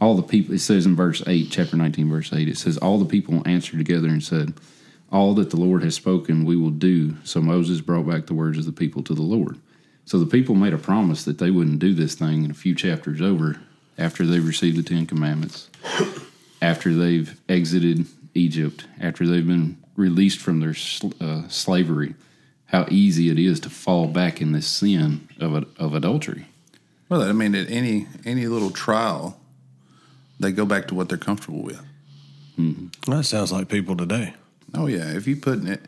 all 0.00 0.14
the 0.14 0.22
people. 0.22 0.54
It 0.54 0.60
says 0.60 0.86
in 0.86 0.96
verse 0.96 1.22
eight, 1.26 1.48
chapter 1.50 1.76
nineteen, 1.76 2.08
verse 2.08 2.32
eight, 2.32 2.48
it 2.48 2.56
says 2.56 2.78
all 2.78 2.98
the 2.98 3.04
people 3.04 3.42
answered 3.46 3.78
together 3.78 4.08
and 4.08 4.22
said, 4.22 4.54
all 5.12 5.34
that 5.34 5.50
the 5.50 5.58
Lord 5.58 5.84
has 5.84 5.94
spoken, 5.94 6.44
we 6.44 6.56
will 6.56 6.70
do. 6.70 7.16
So 7.22 7.40
Moses 7.40 7.80
brought 7.80 8.08
back 8.08 8.26
the 8.26 8.34
words 8.34 8.58
of 8.58 8.64
the 8.64 8.72
people 8.72 9.02
to 9.04 9.14
the 9.14 9.22
Lord. 9.22 9.58
So 10.04 10.18
the 10.18 10.26
people 10.26 10.54
made 10.54 10.72
a 10.72 10.78
promise 10.78 11.24
that 11.24 11.38
they 11.38 11.50
wouldn't 11.50 11.78
do 11.78 11.94
this 11.94 12.14
thing 12.14 12.44
in 12.44 12.50
a 12.50 12.54
few 12.54 12.74
chapters 12.74 13.20
over 13.20 13.60
after 13.98 14.26
they've 14.26 14.44
received 14.44 14.78
the 14.78 14.82
Ten 14.82 15.06
Commandments, 15.06 15.68
after 16.62 16.94
they've 16.94 17.38
exited 17.48 18.06
Egypt, 18.34 18.86
after 19.00 19.26
they've 19.26 19.46
been 19.46 19.76
released 19.94 20.38
from 20.38 20.60
their 20.60 20.74
uh, 21.20 21.46
slavery, 21.48 22.14
how 22.66 22.86
easy 22.90 23.28
it 23.28 23.38
is 23.38 23.60
to 23.60 23.70
fall 23.70 24.08
back 24.08 24.40
in 24.40 24.52
this 24.52 24.66
sin 24.66 25.28
of, 25.38 25.66
of 25.78 25.94
idolatry. 25.94 26.46
Well, 27.10 27.22
I 27.22 27.32
mean, 27.32 27.54
at 27.54 27.70
any 27.70 28.06
any 28.24 28.46
little 28.46 28.70
trial, 28.70 29.38
they 30.40 30.50
go 30.50 30.64
back 30.64 30.88
to 30.88 30.94
what 30.94 31.10
they're 31.10 31.18
comfortable 31.18 31.62
with. 31.62 31.82
That 33.06 33.24
sounds 33.24 33.52
like 33.52 33.68
people 33.68 33.96
today. 33.96 34.32
Oh 34.74 34.86
yeah, 34.86 35.14
if 35.16 35.26
you 35.26 35.36
put 35.36 35.64
it, 35.66 35.82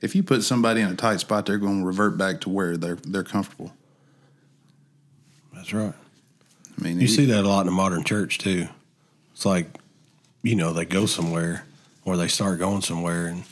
if 0.00 0.14
you 0.14 0.22
put 0.22 0.42
somebody 0.42 0.80
in 0.80 0.88
a 0.88 0.96
tight 0.96 1.20
spot, 1.20 1.46
they're 1.46 1.58
going 1.58 1.80
to 1.80 1.86
revert 1.86 2.16
back 2.16 2.40
to 2.42 2.48
where 2.50 2.76
they're 2.76 2.96
they're 2.96 3.24
comfortable. 3.24 3.72
That's 5.54 5.72
right. 5.72 5.92
I 6.78 6.82
mean, 6.82 7.00
You 7.00 7.08
see 7.08 7.26
that 7.26 7.44
a 7.44 7.48
lot 7.48 7.60
in 7.60 7.66
the 7.66 7.72
modern 7.72 8.04
church 8.04 8.38
too. 8.38 8.66
It's 9.34 9.44
like, 9.44 9.66
you 10.42 10.54
know, 10.54 10.72
they 10.72 10.84
go 10.86 11.06
somewhere 11.06 11.64
or 12.04 12.16
they 12.16 12.28
start 12.28 12.58
going 12.58 12.80
somewhere 12.80 13.26
and 13.26 13.42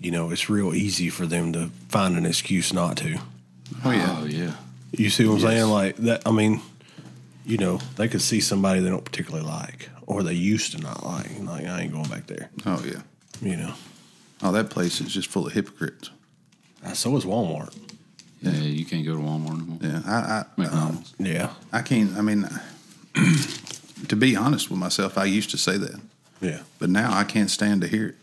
you 0.00 0.10
know, 0.12 0.30
it's 0.30 0.48
real 0.48 0.74
easy 0.74 1.08
for 1.08 1.26
them 1.26 1.52
to 1.54 1.70
find 1.88 2.16
an 2.16 2.24
excuse 2.26 2.72
not 2.72 2.96
to. 2.98 3.18
Oh 3.84 3.90
yeah, 3.90 4.18
Oh, 4.20 4.26
yeah. 4.26 4.52
You 4.92 5.10
see 5.10 5.26
what 5.26 5.34
I'm 5.36 5.40
saying? 5.40 5.66
Like 5.66 5.96
that 5.96 6.22
I 6.26 6.30
mean, 6.32 6.60
you 7.46 7.56
know, 7.56 7.78
they 7.96 8.08
could 8.08 8.22
see 8.22 8.40
somebody 8.40 8.80
they 8.80 8.90
don't 8.90 9.04
particularly 9.04 9.46
like 9.46 9.88
or 10.06 10.22
they 10.22 10.34
used 10.34 10.72
to 10.72 10.78
not 10.82 11.04
like. 11.04 11.30
and 11.30 11.46
Like 11.46 11.66
I 11.66 11.80
ain't 11.82 11.92
going 11.92 12.08
back 12.08 12.26
there. 12.26 12.50
oh 12.66 12.82
yeah. 12.84 13.00
You 13.40 13.56
know. 13.56 13.74
Oh, 14.42 14.52
that 14.52 14.70
place 14.70 15.00
is 15.00 15.12
just 15.12 15.28
full 15.28 15.46
of 15.46 15.52
hypocrites. 15.52 16.10
Uh, 16.84 16.92
So 16.92 17.16
is 17.16 17.24
Walmart. 17.24 17.76
Yeah, 18.40 18.52
you 18.52 18.84
can't 18.84 19.04
go 19.04 19.14
to 19.16 19.20
Walmart 19.20 19.56
anymore. 19.58 19.78
Yeah, 19.80 20.02
I 20.06 20.12
I, 20.12 20.38
um, 20.40 20.46
McDonald's. 20.56 21.14
Yeah. 21.18 21.50
I 21.72 21.82
can't. 21.82 22.16
I 22.16 22.20
mean, 22.20 22.48
to 24.08 24.16
be 24.16 24.36
honest 24.36 24.70
with 24.70 24.78
myself, 24.78 25.18
I 25.18 25.24
used 25.24 25.50
to 25.50 25.58
say 25.58 25.76
that, 25.76 26.00
Yeah. 26.40 26.60
but 26.78 26.88
now 26.90 27.12
I 27.12 27.24
can't 27.24 27.50
stand 27.50 27.80
to 27.82 27.88
hear 27.88 28.08
it. 28.08 28.14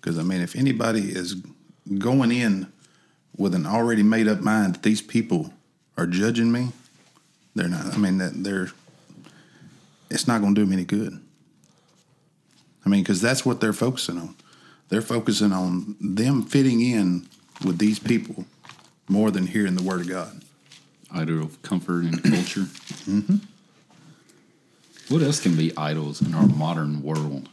Because 0.00 0.18
I 0.18 0.22
mean, 0.22 0.40
if 0.40 0.56
anybody 0.56 1.10
is 1.12 1.34
going 1.98 2.32
in 2.32 2.66
with 3.36 3.54
an 3.54 3.66
already 3.66 4.02
made 4.02 4.26
up 4.26 4.40
mind 4.40 4.74
that 4.76 4.82
these 4.82 5.02
people 5.02 5.52
are 5.98 6.06
judging 6.06 6.50
me, 6.50 6.68
they're 7.54 7.68
not. 7.68 7.92
I 7.94 7.98
mean, 7.98 8.18
that 8.18 8.42
they're. 8.42 8.70
It's 10.10 10.26
not 10.26 10.40
going 10.40 10.54
to 10.54 10.60
do 10.60 10.64
them 10.64 10.72
any 10.72 10.84
good. 10.84 11.20
I 12.84 12.88
mean, 12.88 13.02
because 13.02 13.20
that's 13.20 13.44
what 13.44 13.60
they're 13.60 13.72
focusing 13.72 14.18
on. 14.18 14.34
They're 14.88 15.02
focusing 15.02 15.52
on 15.52 15.96
them 16.00 16.42
fitting 16.42 16.80
in 16.80 17.28
with 17.64 17.78
these 17.78 17.98
people 17.98 18.44
more 19.08 19.30
than 19.30 19.46
hearing 19.46 19.74
the 19.76 19.82
word 19.82 20.00
of 20.02 20.08
God. 20.08 20.42
idol 21.12 21.42
of 21.42 21.60
comfort 21.62 22.04
and 22.04 22.22
culture. 22.22 22.60
mm-hmm. 23.06 23.36
What 25.12 25.22
else 25.22 25.40
can 25.40 25.56
be 25.56 25.76
idols 25.76 26.22
in 26.22 26.34
our 26.34 26.46
modern 26.46 27.02
world? 27.02 27.48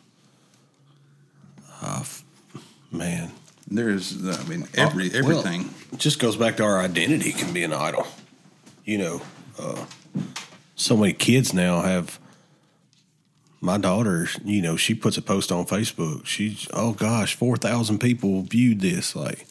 Man, 2.92 3.32
There's, 3.70 4.16
I 4.28 4.44
mean, 4.46 4.68
every 4.76 5.08
Uh, 5.08 5.24
well, 5.24 5.40
everything. 5.40 5.70
it 5.92 6.00
just 6.00 6.20
goes 6.20 6.38
back 6.38 6.58
to 6.58 6.64
our 6.64 6.80
identity 6.80 7.34
can 7.34 7.54
be 7.54 7.64
an 7.64 7.74
idol. 7.74 8.08
You 8.86 8.98
know, 8.98 9.22
uh, 9.60 9.86
so 10.76 10.96
many 10.96 11.14
kids 11.14 11.54
now 11.54 11.82
have. 11.82 12.20
My 13.60 13.78
daughter, 13.78 14.28
you 14.44 14.62
know, 14.62 14.78
she 14.78 14.94
puts 14.94 15.18
a 15.18 15.22
post 15.22 15.52
on 15.52 15.66
Facebook. 15.66 16.26
She's, 16.26 16.68
oh 16.74 16.94
gosh, 16.94 17.36
4,000 17.36 18.00
people 18.00 18.44
viewed 18.44 18.82
this. 18.82 19.16
Like, 19.16 19.48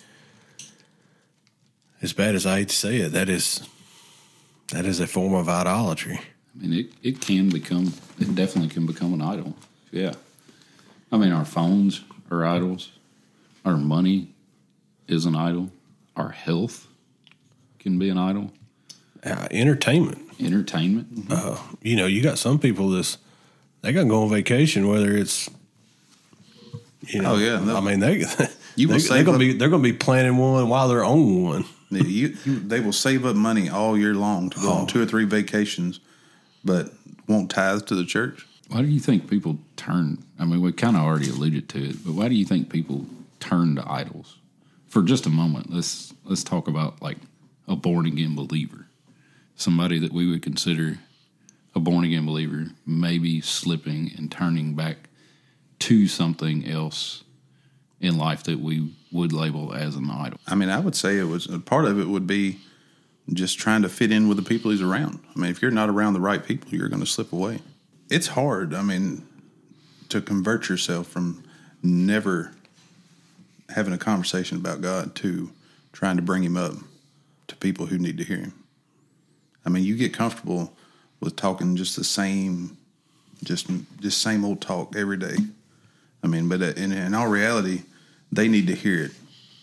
as 2.00 2.12
bad 2.12 2.34
as 2.34 2.46
I 2.46 2.58
hate 2.58 2.68
to 2.68 2.74
say 2.74 2.98
it, 2.98 3.12
that 3.12 3.28
is, 3.28 3.68
that 4.68 4.84
is 4.84 5.00
a 5.00 5.06
form 5.06 5.34
of 5.34 5.48
idolatry. 5.48 6.20
I 6.54 6.66
mean, 6.66 6.72
it, 6.72 6.92
it 7.02 7.20
can 7.20 7.48
become, 7.48 7.92
it 8.18 8.34
definitely 8.34 8.70
can 8.70 8.86
become 8.86 9.12
an 9.12 9.22
idol. 9.22 9.56
Yeah. 9.90 10.14
I 11.10 11.18
mean, 11.18 11.32
our 11.32 11.44
phones 11.44 12.02
are 12.30 12.44
idols. 12.44 12.92
Our 13.64 13.76
money 13.76 14.28
is 15.08 15.26
an 15.26 15.34
idol. 15.34 15.70
Our 16.16 16.30
health 16.30 16.86
can 17.78 17.98
be 17.98 18.08
an 18.08 18.18
idol. 18.18 18.52
Uh, 19.24 19.48
entertainment. 19.50 20.22
Entertainment. 20.40 21.30
you 21.82 21.96
know, 21.96 22.06
you 22.06 22.22
got 22.22 22.38
some 22.38 22.58
people 22.58 22.90
that's 22.90 23.18
they 23.86 23.92
got 23.92 24.02
to 24.02 24.08
go 24.08 24.24
on 24.24 24.30
vacation, 24.30 24.88
whether 24.88 25.16
it's 25.16 25.48
you 27.06 27.22
know, 27.22 27.34
Oh, 27.34 27.38
yeah, 27.38 27.56
they'll- 27.58 27.76
I 27.76 27.80
mean 27.80 28.00
they 28.00 28.24
You 28.74 28.88
will 28.88 28.94
they, 28.94 28.98
save 28.98 29.10
they're 29.10 29.24
gonna 29.24 29.36
up- 29.36 29.40
be 29.40 29.52
they're 29.52 29.68
gonna 29.68 29.82
be 29.82 29.92
planning 29.92 30.36
one 30.38 30.68
while 30.68 30.88
they're 30.88 31.04
on 31.04 31.42
one. 31.42 31.64
Yeah, 31.88 32.02
you, 32.02 32.36
you, 32.44 32.58
they 32.58 32.80
will 32.80 32.92
save 32.92 33.24
up 33.24 33.36
money 33.36 33.68
all 33.68 33.96
year 33.96 34.12
long 34.14 34.50
to 34.50 34.60
go 34.60 34.68
Oh. 34.70 34.72
on 34.78 34.86
two 34.88 35.00
or 35.00 35.06
three 35.06 35.24
vacations, 35.24 36.00
but 36.64 36.92
won't 37.28 37.48
tithe 37.48 37.86
to 37.86 37.94
the 37.94 38.04
church. 38.04 38.44
Why 38.68 38.82
do 38.82 38.88
you 38.88 38.98
think 38.98 39.30
people 39.30 39.58
turn? 39.76 40.18
I 40.36 40.44
mean, 40.46 40.60
we 40.60 40.72
kind 40.72 40.96
of 40.96 41.02
already 41.04 41.28
alluded 41.30 41.68
to 41.70 41.90
it, 41.90 42.04
but 42.04 42.14
why 42.14 42.28
do 42.28 42.34
you 42.34 42.44
think 42.44 42.68
people 42.70 43.06
turn 43.38 43.76
to 43.76 43.88
idols? 43.90 44.36
For 44.88 45.02
just 45.04 45.26
a 45.26 45.30
moment, 45.30 45.72
let's 45.72 46.12
let's 46.24 46.42
talk 46.42 46.66
about 46.66 47.00
like 47.00 47.18
a 47.68 47.76
born 47.76 48.04
again 48.06 48.34
believer, 48.34 48.86
somebody 49.54 50.00
that 50.00 50.12
we 50.12 50.28
would 50.28 50.42
consider 50.42 50.98
a 51.76 51.80
born 51.80 52.04
again 52.04 52.24
believer, 52.24 52.64
maybe 52.86 53.40
slipping 53.42 54.10
and 54.16 54.32
turning 54.32 54.74
back 54.74 54.96
to 55.78 56.08
something 56.08 56.66
else 56.66 57.22
in 58.00 58.16
life 58.16 58.42
that 58.44 58.58
we 58.58 58.94
would 59.12 59.30
label 59.30 59.74
as 59.74 59.94
an 59.94 60.10
idol. 60.10 60.40
I 60.46 60.54
mean, 60.54 60.70
I 60.70 60.80
would 60.80 60.96
say 60.96 61.18
it 61.18 61.24
was 61.24 61.46
a 61.46 61.58
part 61.58 61.84
of 61.84 62.00
it 62.00 62.08
would 62.08 62.26
be 62.26 62.58
just 63.30 63.58
trying 63.58 63.82
to 63.82 63.90
fit 63.90 64.10
in 64.10 64.26
with 64.26 64.38
the 64.38 64.42
people 64.42 64.70
he's 64.70 64.80
around. 64.80 65.20
I 65.34 65.38
mean, 65.38 65.50
if 65.50 65.60
you're 65.60 65.70
not 65.70 65.90
around 65.90 66.14
the 66.14 66.20
right 66.20 66.42
people, 66.42 66.70
you're 66.70 66.88
going 66.88 67.00
to 67.00 67.06
slip 67.06 67.32
away. 67.32 67.60
It's 68.08 68.28
hard. 68.28 68.72
I 68.72 68.82
mean, 68.82 69.26
to 70.08 70.22
convert 70.22 70.70
yourself 70.70 71.08
from 71.08 71.44
never 71.82 72.52
having 73.68 73.92
a 73.92 73.98
conversation 73.98 74.56
about 74.56 74.80
God 74.80 75.14
to 75.16 75.50
trying 75.92 76.16
to 76.16 76.22
bring 76.22 76.42
him 76.42 76.56
up 76.56 76.72
to 77.48 77.56
people 77.56 77.86
who 77.86 77.98
need 77.98 78.16
to 78.16 78.24
hear 78.24 78.38
him. 78.38 78.64
I 79.66 79.68
mean, 79.68 79.84
you 79.84 79.96
get 79.96 80.14
comfortable 80.14 80.72
with 81.20 81.36
talking 81.36 81.76
just 81.76 81.96
the 81.96 82.04
same, 82.04 82.76
just 83.44 83.68
just 84.00 84.20
same 84.20 84.44
old 84.44 84.60
talk 84.60 84.96
every 84.96 85.16
day. 85.16 85.36
I 86.22 86.26
mean, 86.26 86.48
but 86.48 86.62
uh, 86.62 86.72
in, 86.76 86.92
in 86.92 87.14
all 87.14 87.28
reality, 87.28 87.82
they 88.32 88.48
need 88.48 88.66
to 88.66 88.74
hear 88.74 89.04
it 89.04 89.12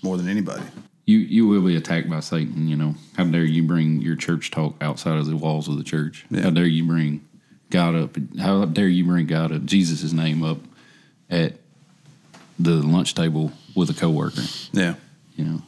more 0.01 0.17
than 0.17 0.27
anybody. 0.27 0.63
You 1.05 1.17
you 1.17 1.47
will 1.47 1.61
be 1.61 1.75
attacked 1.75 2.09
by 2.09 2.21
Satan. 2.21 2.67
You 2.67 2.77
know 2.77 2.95
how 3.17 3.25
dare 3.25 3.43
you 3.43 3.63
bring 3.63 4.01
your 4.01 4.15
church 4.15 4.51
talk 4.51 4.75
outside 4.81 5.17
of 5.17 5.25
the 5.25 5.35
walls 5.35 5.67
of 5.67 5.77
the 5.77 5.83
church? 5.83 6.25
Yeah. 6.29 6.43
How 6.43 6.49
dare 6.49 6.65
you 6.65 6.85
bring 6.85 7.27
God 7.69 7.95
up? 7.95 8.17
How 8.39 8.65
dare 8.65 8.87
you 8.87 9.03
bring 9.03 9.27
God 9.27 9.51
up 9.51 9.65
Jesus' 9.65 10.13
name 10.13 10.43
up 10.43 10.59
at 11.29 11.55
the 12.57 12.75
lunch 12.75 13.15
table 13.15 13.51
with 13.75 13.89
a 13.89 13.93
coworker? 13.93 14.43
Yeah. 14.71 14.95
You 15.35 15.45
know. 15.45 15.61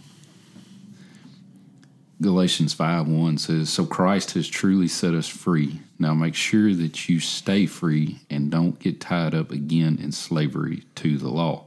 Galatians 2.21 2.73
5 2.73 3.07
1 3.07 3.37
says, 3.37 3.69
So 3.69 3.85
Christ 3.85 4.31
has 4.31 4.47
truly 4.47 4.87
set 4.87 5.13
us 5.13 5.27
free. 5.27 5.81
Now 5.99 6.13
make 6.13 6.35
sure 6.35 6.73
that 6.73 7.09
you 7.09 7.19
stay 7.19 7.65
free 7.65 8.19
and 8.29 8.49
don't 8.49 8.79
get 8.79 9.01
tied 9.01 9.35
up 9.35 9.51
again 9.51 9.99
in 10.01 10.11
slavery 10.11 10.83
to 10.95 11.17
the 11.17 11.29
law. 11.29 11.65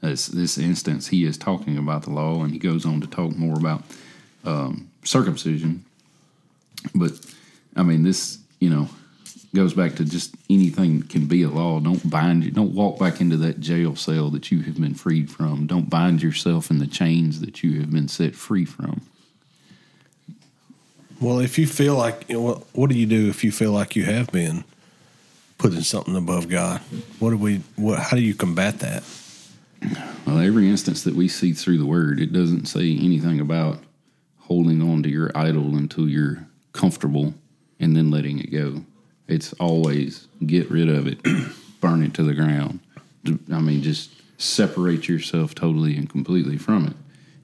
This, 0.00 0.26
this 0.26 0.58
instance, 0.58 1.08
he 1.08 1.24
is 1.24 1.38
talking 1.38 1.78
about 1.78 2.02
the 2.02 2.10
law, 2.10 2.42
and 2.42 2.52
he 2.52 2.58
goes 2.58 2.84
on 2.84 3.00
to 3.02 3.06
talk 3.06 3.36
more 3.36 3.56
about 3.56 3.84
um, 4.44 4.90
circumcision. 5.04 5.84
But, 6.94 7.12
I 7.76 7.84
mean, 7.84 8.02
this, 8.02 8.38
you 8.58 8.68
know, 8.68 8.88
goes 9.54 9.74
back 9.74 9.94
to 9.96 10.04
just 10.04 10.34
anything 10.50 11.02
can 11.02 11.26
be 11.26 11.42
a 11.42 11.48
law. 11.48 11.78
Don't 11.78 12.10
bind 12.10 12.44
you. 12.44 12.50
Don't 12.50 12.74
walk 12.74 12.98
back 12.98 13.20
into 13.20 13.36
that 13.38 13.60
jail 13.60 13.94
cell 13.94 14.30
that 14.30 14.50
you 14.50 14.62
have 14.62 14.80
been 14.80 14.94
freed 14.94 15.30
from. 15.30 15.66
Don't 15.66 15.90
bind 15.90 16.22
yourself 16.22 16.70
in 16.70 16.78
the 16.78 16.86
chains 16.86 17.40
that 17.40 17.62
you 17.62 17.80
have 17.80 17.92
been 17.92 18.08
set 18.08 18.34
free 18.34 18.64
from. 18.64 19.02
Well, 21.22 21.38
if 21.38 21.56
you 21.56 21.68
feel 21.68 21.94
like 21.94 22.24
you 22.28 22.34
know, 22.34 22.40
what, 22.40 22.58
what 22.72 22.90
do 22.90 22.98
you 22.98 23.06
do 23.06 23.28
if 23.28 23.44
you 23.44 23.52
feel 23.52 23.70
like 23.70 23.94
you 23.94 24.02
have 24.06 24.32
been 24.32 24.64
putting 25.56 25.82
something 25.82 26.16
above 26.16 26.48
God? 26.48 26.80
What 27.20 27.30
do 27.30 27.36
we? 27.36 27.58
What? 27.76 28.00
How 28.00 28.16
do 28.16 28.22
you 28.22 28.34
combat 28.34 28.80
that? 28.80 29.04
Well, 30.26 30.40
every 30.40 30.68
instance 30.68 31.04
that 31.04 31.14
we 31.14 31.28
see 31.28 31.52
through 31.52 31.78
the 31.78 31.86
word, 31.86 32.18
it 32.20 32.32
doesn't 32.32 32.66
say 32.66 32.96
anything 32.98 33.38
about 33.38 33.78
holding 34.40 34.82
on 34.82 35.04
to 35.04 35.08
your 35.08 35.30
idol 35.36 35.76
until 35.76 36.08
you're 36.08 36.44
comfortable 36.72 37.34
and 37.78 37.96
then 37.96 38.10
letting 38.10 38.40
it 38.40 38.50
go. 38.50 38.84
It's 39.28 39.52
always 39.54 40.26
get 40.44 40.68
rid 40.72 40.88
of 40.88 41.06
it, 41.06 41.20
burn 41.80 42.02
it 42.02 42.14
to 42.14 42.24
the 42.24 42.34
ground. 42.34 42.80
I 43.52 43.60
mean, 43.60 43.82
just 43.82 44.10
separate 44.38 45.08
yourself 45.08 45.54
totally 45.54 45.96
and 45.96 46.10
completely 46.10 46.58
from 46.58 46.86
it. 46.86 46.96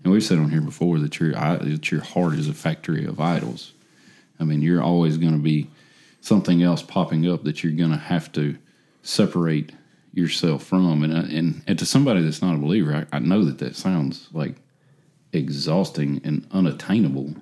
And 0.04 0.12
we've 0.12 0.22
said 0.22 0.38
on 0.38 0.50
here 0.50 0.60
before 0.60 0.98
that 1.00 1.18
your 1.18 1.32
that 1.32 1.90
your 1.90 2.02
heart 2.02 2.34
is 2.34 2.48
a 2.48 2.54
factory 2.54 3.04
of 3.04 3.20
idols. 3.20 3.72
I 4.40 4.44
mean, 4.44 4.62
you're 4.62 4.82
always 4.82 5.18
going 5.18 5.32
to 5.32 5.38
be 5.38 5.68
something 6.20 6.62
else 6.62 6.82
popping 6.82 7.28
up 7.28 7.44
that 7.44 7.62
you're 7.62 7.72
going 7.72 7.90
to 7.90 7.96
have 7.96 8.30
to 8.32 8.56
separate 9.02 9.72
yourself 10.12 10.64
from. 10.64 11.02
And, 11.02 11.12
uh, 11.12 11.36
and 11.36 11.62
and 11.66 11.78
to 11.78 11.86
somebody 11.86 12.22
that's 12.22 12.42
not 12.42 12.54
a 12.54 12.58
believer, 12.58 13.06
I, 13.12 13.16
I 13.16 13.18
know 13.20 13.44
that 13.44 13.58
that 13.58 13.76
sounds 13.76 14.28
like 14.32 14.56
exhausting 15.32 16.20
and 16.24 16.46
unattainable, 16.52 17.34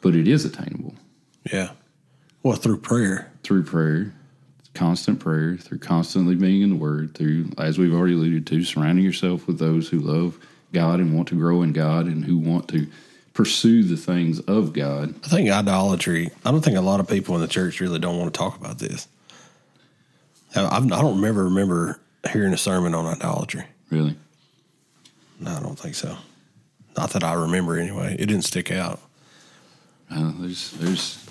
but 0.00 0.14
it 0.16 0.26
is 0.26 0.44
attainable 0.44 0.94
Yeah. 1.52 1.70
Well, 2.42 2.56
through 2.56 2.78
prayer. 2.78 3.32
through 3.42 3.64
prayer, 3.64 4.14
constant 4.74 5.20
prayer, 5.20 5.56
through 5.56 5.78
constantly 5.78 6.34
being 6.34 6.62
in 6.62 6.70
the 6.70 6.76
Word, 6.76 7.14
through, 7.14 7.50
as 7.58 7.78
we've 7.78 7.94
already 7.94 8.14
alluded 8.14 8.46
to, 8.48 8.64
surrounding 8.64 9.04
yourself 9.04 9.46
with 9.46 9.58
those 9.58 9.88
who 9.88 9.98
love 9.98 10.38
God 10.76 11.00
and 11.00 11.14
want 11.14 11.28
to 11.28 11.34
grow 11.34 11.62
in 11.62 11.72
God 11.72 12.06
and 12.06 12.24
who 12.24 12.36
want 12.38 12.68
to 12.68 12.86
pursue 13.32 13.82
the 13.82 13.96
things 13.96 14.40
of 14.40 14.72
God. 14.72 15.14
I 15.24 15.28
think 15.28 15.50
idolatry. 15.50 16.30
I 16.44 16.50
don't 16.50 16.62
think 16.64 16.76
a 16.76 16.80
lot 16.80 17.00
of 17.00 17.08
people 17.08 17.34
in 17.34 17.40
the 17.40 17.48
church 17.48 17.80
really 17.80 17.98
don't 17.98 18.18
want 18.18 18.32
to 18.32 18.38
talk 18.38 18.56
about 18.58 18.78
this. 18.78 19.08
I, 20.54 20.80
don't 20.80 21.16
remember 21.16 21.44
remember 21.44 22.00
hearing 22.32 22.52
a 22.52 22.56
sermon 22.58 22.94
on 22.94 23.04
idolatry. 23.06 23.64
Really, 23.90 24.16
No, 25.38 25.50
I 25.50 25.60
don't 25.60 25.78
think 25.78 25.94
so. 25.94 26.16
Not 26.96 27.10
that 27.10 27.22
I 27.22 27.34
remember 27.34 27.78
anyway. 27.78 28.16
It 28.18 28.26
didn't 28.26 28.44
stick 28.44 28.70
out. 28.70 29.00
uh, 30.10 30.32
there's 30.38 30.70
there's 30.72 31.26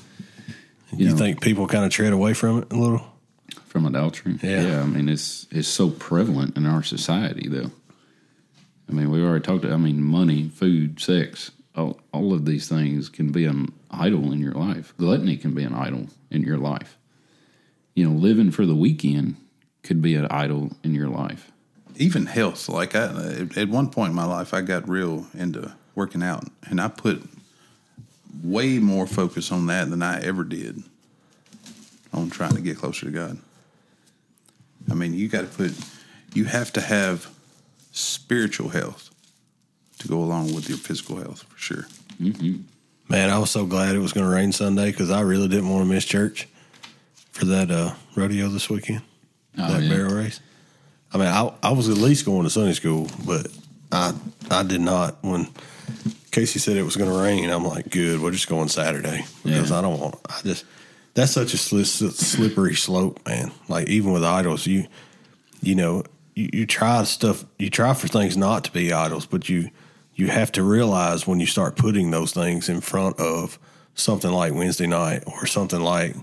You, 0.95 1.09
know, 1.09 1.17
think 1.17 1.41
people 1.41 1.67
kind 1.67 1.85
of 1.85 1.91
tread 1.91 2.13
away 2.13 2.33
from 2.33 2.59
it 2.59 2.71
a 2.71 2.75
little? 2.75 3.01
from 3.67 3.87
idolatry. 3.87 4.37
Yeah. 4.41 4.81
I 4.81 4.85
mean, 4.85 5.09
it's 5.09 5.47
it's 5.51 5.67
so 5.67 5.89
prevalent 5.89 6.55
in 6.55 6.65
our 6.65 6.83
society, 6.83 7.49
though. 7.49 7.71
I 8.87 8.91
mean, 8.91 9.09
we 9.09 9.21
already 9.23 9.43
talked. 9.43 9.65
I 9.65 9.77
mean, 9.77 10.03
money, 10.03 10.49
food, 10.49 10.99
sex, 10.99 11.51
all, 11.75 11.99
all 12.11 12.33
of 12.33 12.45
these 12.45 12.67
things 12.67 13.09
can 13.09 13.31
be 13.31 13.45
an 13.45 13.73
idol 13.91 14.31
in 14.31 14.39
your 14.39 14.53
life. 14.53 14.93
Gluttony 14.97 15.37
can 15.37 15.53
be 15.53 15.63
an 15.63 15.73
idol 15.73 16.07
in 16.29 16.43
your 16.43 16.57
life. 16.57 16.97
You 17.95 18.09
know, 18.09 18.15
living 18.15 18.51
for 18.51 18.65
the 18.65 18.75
weekend 18.75 19.35
could 19.83 20.01
be 20.01 20.15
an 20.15 20.27
idol 20.29 20.71
in 20.83 20.93
your 20.93 21.09
life. 21.09 21.51
Even 21.95 22.25
health. 22.25 22.67
Like 22.67 22.95
I, 22.95 23.47
at 23.55 23.69
one 23.69 23.89
point 23.89 24.09
in 24.09 24.15
my 24.15 24.25
life, 24.25 24.53
I 24.53 24.61
got 24.61 24.87
real 24.87 25.27
into 25.33 25.73
working 25.95 26.23
out, 26.23 26.45
and 26.69 26.81
I 26.81 26.89
put 26.89 27.23
way 28.43 28.79
more 28.79 29.07
focus 29.07 29.51
on 29.51 29.67
that 29.67 29.89
than 29.89 30.03
I 30.03 30.21
ever 30.21 30.43
did 30.43 30.83
on 32.13 32.29
trying 32.29 32.55
to 32.55 32.61
get 32.61 32.77
closer 32.77 33.05
to 33.05 33.11
God. 33.11 33.37
I 34.89 34.93
mean, 34.93 35.13
you 35.13 35.27
got 35.27 35.41
to 35.41 35.47
put, 35.47 35.73
you 36.33 36.45
have 36.45 36.71
to 36.73 36.81
have 36.81 37.33
spiritual 37.99 38.69
health 38.69 39.09
to 39.99 40.07
go 40.07 40.19
along 40.19 40.53
with 40.53 40.67
your 40.69 40.77
physical 40.77 41.15
health 41.17 41.43
for 41.43 41.57
sure. 41.57 41.87
Man, 43.07 43.29
I 43.29 43.37
was 43.39 43.51
so 43.51 43.65
glad 43.65 43.95
it 43.95 43.99
was 43.99 44.13
going 44.13 44.25
to 44.29 44.33
rain 44.35 44.51
Sunday 44.51 44.91
because 44.91 45.09
I 45.11 45.21
really 45.21 45.47
didn't 45.47 45.69
want 45.69 45.87
to 45.87 45.91
miss 45.93 46.05
church 46.05 46.47
for 47.31 47.45
that 47.45 47.71
uh, 47.71 47.93
rodeo 48.15 48.47
this 48.49 48.69
weekend, 48.69 49.01
Oh, 49.57 49.71
that 49.73 49.83
yeah. 49.83 49.89
barrel 49.89 50.13
race. 50.15 50.39
I 51.13 51.17
mean, 51.17 51.27
I, 51.27 51.53
I 51.63 51.71
was 51.71 51.87
at 51.87 51.97
least 51.97 52.25
going 52.25 52.43
to 52.43 52.49
Sunday 52.49 52.73
school, 52.73 53.07
but 53.25 53.47
I 53.91 54.13
I 54.51 54.63
did 54.63 54.81
not. 54.81 55.17
When 55.23 55.47
Casey 56.31 56.59
said 56.59 56.75
it 56.77 56.83
was 56.83 56.97
going 56.97 57.09
to 57.11 57.17
rain, 57.17 57.49
I'm 57.49 57.63
like, 57.63 57.89
good, 57.89 58.19
we're 58.21 58.31
just 58.31 58.49
going 58.49 58.67
Saturday 58.67 59.23
because 59.43 59.69
Yeah. 59.71 59.79
I 59.79 59.81
don't 59.81 59.99
want. 59.99 60.15
I 60.27 60.41
just 60.43 60.65
that's 61.13 61.31
such 61.31 61.53
a 61.53 61.57
sli- 61.57 61.85
slippery 62.11 62.75
slope, 62.75 63.25
man. 63.25 63.51
Like 63.69 63.87
even 63.87 64.11
with 64.11 64.25
idols, 64.25 64.65
you 64.67 64.87
you 65.61 65.75
know 65.75 66.03
you, 66.35 66.49
you 66.53 66.65
try 66.65 67.03
stuff, 67.05 67.45
you 67.57 67.69
try 67.69 67.93
for 67.93 68.07
things 68.07 68.37
not 68.37 68.65
to 68.65 68.71
be 68.71 68.93
idols, 68.93 69.25
but 69.25 69.49
you 69.49 69.71
you 70.15 70.27
have 70.27 70.51
to 70.53 70.63
realize 70.63 71.27
when 71.27 71.39
you 71.39 71.45
start 71.45 71.75
putting 71.75 72.11
those 72.11 72.31
things 72.31 72.69
in 72.69 72.79
front 72.79 73.19
of 73.19 73.59
something 73.95 74.31
like 74.31 74.53
Wednesday 74.53 74.87
night 74.87 75.23
or 75.27 75.45
something 75.45 75.81
like 75.81 76.15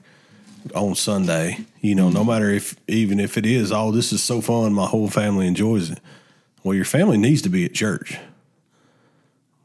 on 0.75 0.95
Sunday, 0.95 1.67
you 1.81 1.95
know, 1.95 2.09
no 2.09 2.25
matter 2.25 2.49
if 2.49 2.77
even 2.87 3.19
if 3.19 3.37
it 3.37 3.45
is, 3.45 3.73
oh, 3.73 3.91
this 3.91 4.13
is 4.13 4.23
so 4.23 4.41
fun, 4.41 4.73
my 4.73 4.87
whole 4.87 5.09
family 5.09 5.47
enjoys 5.47 5.91
it. 5.91 5.99
Well, 6.63 6.75
your 6.75 6.85
family 6.85 7.19
needs 7.19 7.43
to 7.43 7.49
be 7.49 7.65
at 7.65 7.75
church 7.75 8.19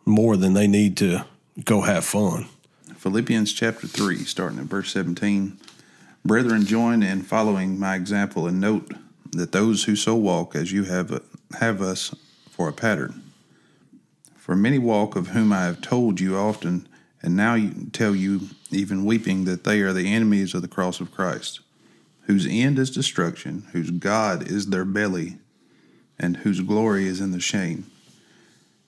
more 0.06 0.36
than 0.36 0.54
they 0.54 0.68
need 0.68 0.98
to 0.98 1.26
go 1.64 1.82
have 1.82 2.04
fun. 2.04 2.48
Philippians 2.96 3.54
chapter 3.54 3.88
3, 3.88 4.24
starting 4.24 4.60
at 4.60 4.66
verse 4.66 4.92
17. 4.92 5.58
Brethren, 6.26 6.66
join 6.66 7.04
in 7.04 7.22
following 7.22 7.80
my 7.80 7.96
example 7.96 8.48
and 8.48 8.60
note 8.60 8.92
that 9.38 9.52
those 9.52 9.86
who 9.86 9.96
so 9.96 10.16
walk 10.16 10.56
as 10.56 10.72
you 10.72 10.84
have, 10.86 11.22
have 11.60 11.82
us 11.82 12.14
for 12.50 12.70
a 12.70 12.74
pattern. 12.74 13.24
For 14.36 14.56
many 14.56 14.80
walk 14.80 15.16
of 15.16 15.30
whom 15.30 15.52
I 15.52 15.66
have 15.66 15.82
told 15.82 16.20
you 16.20 16.38
often, 16.38 16.88
and 17.22 17.36
now 17.36 17.58
tell 17.92 18.16
you, 18.16 18.50
even 18.72 19.06
weeping, 19.06 19.46
that 19.46 19.64
they 19.64 19.82
are 19.82 19.94
the 19.94 20.14
enemies 20.14 20.54
of 20.54 20.62
the 20.62 20.68
cross 20.68 21.00
of 21.00 21.12
Christ, 21.12 21.60
whose 22.22 22.48
end 22.48 22.80
is 22.80 22.92
destruction, 22.92 23.68
whose 23.72 23.92
God 23.92 24.50
is 24.50 24.68
their 24.68 24.86
belly, 24.86 25.38
and 26.20 26.38
whose 26.38 26.62
glory 26.62 27.08
is 27.08 27.22
in 27.22 27.32
the 27.32 27.40
shame 27.40 27.90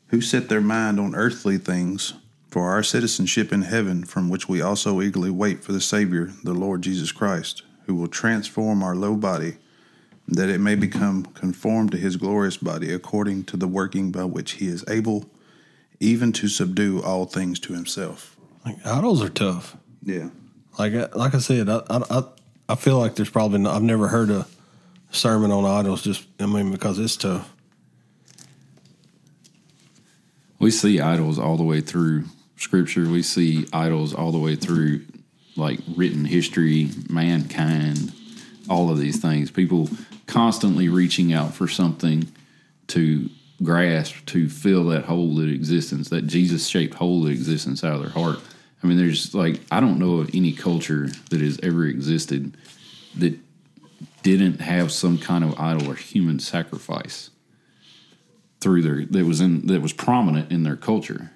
who 0.09 0.21
set 0.21 0.49
their 0.49 0.61
mind 0.61 0.99
on 0.99 1.15
earthly 1.15 1.57
things 1.57 2.13
for 2.49 2.69
our 2.69 2.81
citizenship 2.81 3.53
in 3.53 3.61
heaven, 3.61 4.03
from 4.03 4.29
which 4.29 4.49
we 4.49 4.61
also 4.61 5.01
eagerly 5.01 5.29
wait 5.29 5.63
for 5.63 5.71
the 5.71 5.81
Savior, 5.81 6.31
the 6.43 6.53
Lord 6.53 6.81
Jesus 6.81 7.11
Christ, 7.11 7.61
who 7.85 7.95
will 7.95 8.07
transform 8.07 8.81
our 8.81 8.95
low 8.95 9.15
body, 9.15 9.57
that 10.31 10.50
it 10.50 10.59
may 10.59 10.75
become 10.75 11.24
conformed 11.25 11.91
to 11.91 11.98
his 11.98 12.15
glorious 12.15 12.57
body, 12.57 12.91
according 12.93 13.43
to 13.45 13.57
the 13.57 13.67
working 13.67 14.12
by 14.12 14.24
which 14.25 14.53
he 14.53 14.67
is 14.67 14.83
able 14.88 15.25
even 16.00 16.31
to 16.31 16.48
subdue 16.48 17.01
all 17.03 17.25
things 17.25 17.59
to 17.59 17.74
himself. 17.74 18.38
Like 18.65 18.77
idols 18.86 19.21
are 19.24 19.29
tough. 19.29 19.75
Yeah. 20.03 20.29
Like 20.77 20.93
I- 20.93 21.09
like 21.15 21.36
I 21.36 21.39
said, 21.39 21.67
I 21.69 21.81
I 21.89 22.01
I- 22.09 22.24
I 22.69 22.75
feel 22.75 23.00
like 23.00 23.15
there's 23.15 23.31
probably 23.31 23.57
not, 23.59 23.75
I've 23.75 23.81
never 23.81 24.07
heard 24.09 24.29
a 24.29 24.45
sermon 25.12 25.50
on 25.51 25.65
idols. 25.65 26.03
Just 26.03 26.25
I 26.39 26.45
mean 26.45 26.71
because 26.71 27.00
it's 27.00 27.17
tough. 27.17 27.51
We 30.59 30.71
see 30.71 31.00
idols 31.00 31.39
all 31.39 31.57
the 31.57 31.63
way 31.63 31.81
through 31.81 32.25
scripture. 32.57 33.09
We 33.09 33.24
see 33.24 33.65
idols 33.74 34.13
all 34.13 34.31
the 34.31 34.38
way 34.38 34.55
through 34.55 35.01
like 35.55 35.79
written 35.95 36.25
history, 36.25 36.91
mankind, 37.09 38.12
all 38.69 38.89
of 38.89 38.97
these 38.97 39.19
things. 39.19 39.51
People 39.51 39.89
constantly 40.27 40.89
reaching 40.89 41.33
out 41.33 41.53
for 41.53 41.67
something 41.67 42.31
to 42.88 43.29
grasp 43.62 44.25
to 44.27 44.47
fill 44.49 44.86
that 44.86 45.05
hole 45.05 45.36
that 45.36 45.49
existence, 45.49 46.10
that 46.10 46.27
Jesus 46.27 46.67
shaped 46.67 46.95
hole 46.95 47.23
that 47.23 47.32
existence 47.32 47.84
out 47.84 47.95
of 47.95 48.01
their 48.01 48.10
heart. 48.10 48.39
I 48.82 48.88
mean, 48.88 48.97
there's 48.97 49.36
like, 49.36 49.60
I 49.71 49.79
don't 49.79 49.99
know 49.99 50.19
of 50.19 50.29
any 50.34 50.53
culture 50.53 51.10
that 51.29 51.41
has 51.41 51.60
ever 51.62 51.86
existed 51.86 52.55
that 53.17 53.38
didn't 54.23 54.62
have 54.62 54.91
some 54.91 55.17
kind 55.17 55.43
of 55.43 55.60
idol 55.60 55.91
or 55.91 55.95
human 55.95 56.39
sacrifice 56.39 57.32
through 58.62 58.82
their 58.82 59.05
that 59.05 59.25
was 59.25 59.39
in 59.39 59.67
that 59.67 59.82
was 59.82 59.93
prominent 59.93 60.51
in 60.51 60.63
their 60.63 60.75
culture 60.75 61.32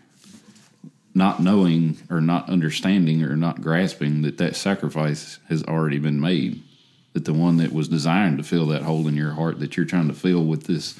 not 1.15 1.39
knowing 1.39 1.98
or 2.10 2.19
not 2.19 2.50
understanding 2.50 3.24
or 3.24 3.36
not 3.36 3.62
grasping 3.62 4.24
that 4.24 4.38
that 4.38 4.56
sacrifice 4.56 5.39
has 5.48 5.63
already 5.63 6.00
been 6.00 6.19
made 6.19 6.62
that 7.13 7.26
the 7.26 7.34
one 7.34 7.58
that 7.58 7.71
was 7.71 7.88
designed 7.88 8.38
to 8.39 8.43
fill 8.43 8.65
that 8.67 8.82
hole 8.84 9.08
in 9.08 9.15
your 9.15 9.32
heart 9.32 9.60
that 9.60 9.78
you're 9.78 9.86
trying 9.86 10.08
to 10.08 10.13
fill 10.13 10.43
with 10.43 10.65
this 10.65 10.99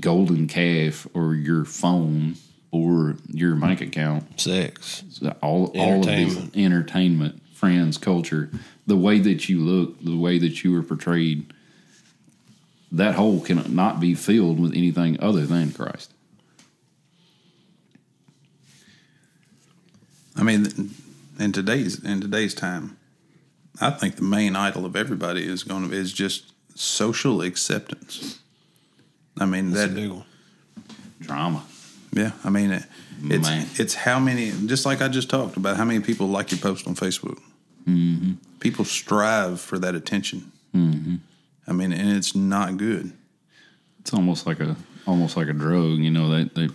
golden 0.00 0.46
calf 0.46 1.06
or 1.14 1.34
your 1.34 1.64
phone 1.64 2.34
or 2.70 3.16
your 3.28 3.54
bank 3.54 3.80
account 3.80 4.38
Sex. 4.40 5.02
all 5.42 5.66
all 5.76 6.00
of 6.00 6.06
these 6.06 6.36
Entertainment. 6.36 6.56
entertainment 6.56 7.42
friends 7.54 7.96
culture 7.98 8.50
the 8.86 8.96
way 8.96 9.18
that 9.18 9.48
you 9.48 9.60
look 9.60 10.02
the 10.04 10.16
way 10.16 10.38
that 10.38 10.62
you 10.62 10.76
are 10.78 10.82
portrayed 10.82 11.52
that 12.92 13.14
hole 13.14 13.40
cannot 13.40 14.00
be 14.00 14.14
filled 14.14 14.60
with 14.60 14.72
anything 14.74 15.18
other 15.20 15.46
than 15.46 15.72
christ 15.72 16.12
I 20.36 20.42
mean, 20.44 20.90
in 21.38 21.52
today's 21.52 22.02
in 22.04 22.20
today's 22.20 22.54
time, 22.54 22.96
I 23.80 23.90
think 23.90 24.16
the 24.16 24.22
main 24.22 24.56
idol 24.56 24.84
of 24.84 24.96
everybody 24.96 25.46
is 25.46 25.62
going 25.64 25.88
to 25.88 25.94
is 25.94 26.12
just 26.12 26.52
social 26.74 27.42
acceptance. 27.42 28.40
I 29.40 29.46
mean 29.46 29.70
That's 29.70 29.84
a 29.84 29.88
that 29.88 29.94
big 29.94 30.10
one. 30.10 30.24
drama 31.20 31.62
Yeah, 32.12 32.32
I 32.44 32.50
mean 32.50 32.70
it, 32.72 32.82
it's 33.24 33.48
Man. 33.48 33.66
it's 33.76 33.94
how 33.94 34.18
many 34.18 34.52
just 34.66 34.84
like 34.86 35.00
I 35.02 35.08
just 35.08 35.28
talked 35.30 35.56
about 35.56 35.76
how 35.76 35.84
many 35.84 36.00
people 36.00 36.26
like 36.28 36.50
your 36.50 36.60
post 36.60 36.86
on 36.86 36.94
Facebook. 36.94 37.38
Mm-hmm. 37.88 38.32
People 38.60 38.84
strive 38.84 39.60
for 39.60 39.78
that 39.78 39.94
attention. 39.94 40.52
Mm-hmm. 40.74 41.16
I 41.66 41.72
mean, 41.72 41.92
and 41.92 42.10
it's 42.16 42.34
not 42.34 42.76
good. 42.76 43.12
it's 44.00 44.12
almost 44.12 44.46
like 44.46 44.60
a 44.60 44.76
almost 45.06 45.36
like 45.36 45.48
a 45.48 45.52
drug 45.52 45.98
you 45.98 46.10
know 46.10 46.28
they 46.30 46.44
they 46.54 46.68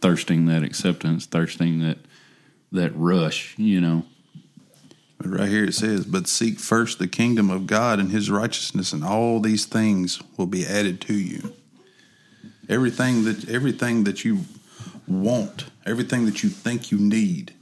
thirsting 0.00 0.46
that 0.46 0.62
acceptance 0.62 1.26
thirsting 1.26 1.80
that 1.80 1.98
that 2.72 2.90
rush 2.96 3.54
you 3.58 3.80
know 3.80 4.04
But 5.18 5.28
right 5.28 5.48
here 5.48 5.64
it 5.64 5.74
says, 5.74 6.04
"But 6.04 6.28
seek 6.28 6.58
first 6.58 6.98
the 6.98 7.08
kingdom 7.08 7.50
of 7.50 7.66
God 7.66 7.98
and 7.98 8.10
His 8.10 8.30
righteousness, 8.30 8.92
and 8.92 9.02
all 9.02 9.40
these 9.40 9.64
things 9.64 10.20
will 10.36 10.46
be 10.46 10.66
added 10.66 11.00
to 11.02 11.14
you." 11.14 11.52
Everything 12.68 13.24
that 13.24 13.48
everything 13.48 14.04
that 14.04 14.24
you 14.24 14.40
want, 15.06 15.66
everything 15.84 16.26
that 16.26 16.42
you 16.42 16.48
think 16.50 16.90
you 16.90 16.98
need, 16.98 17.54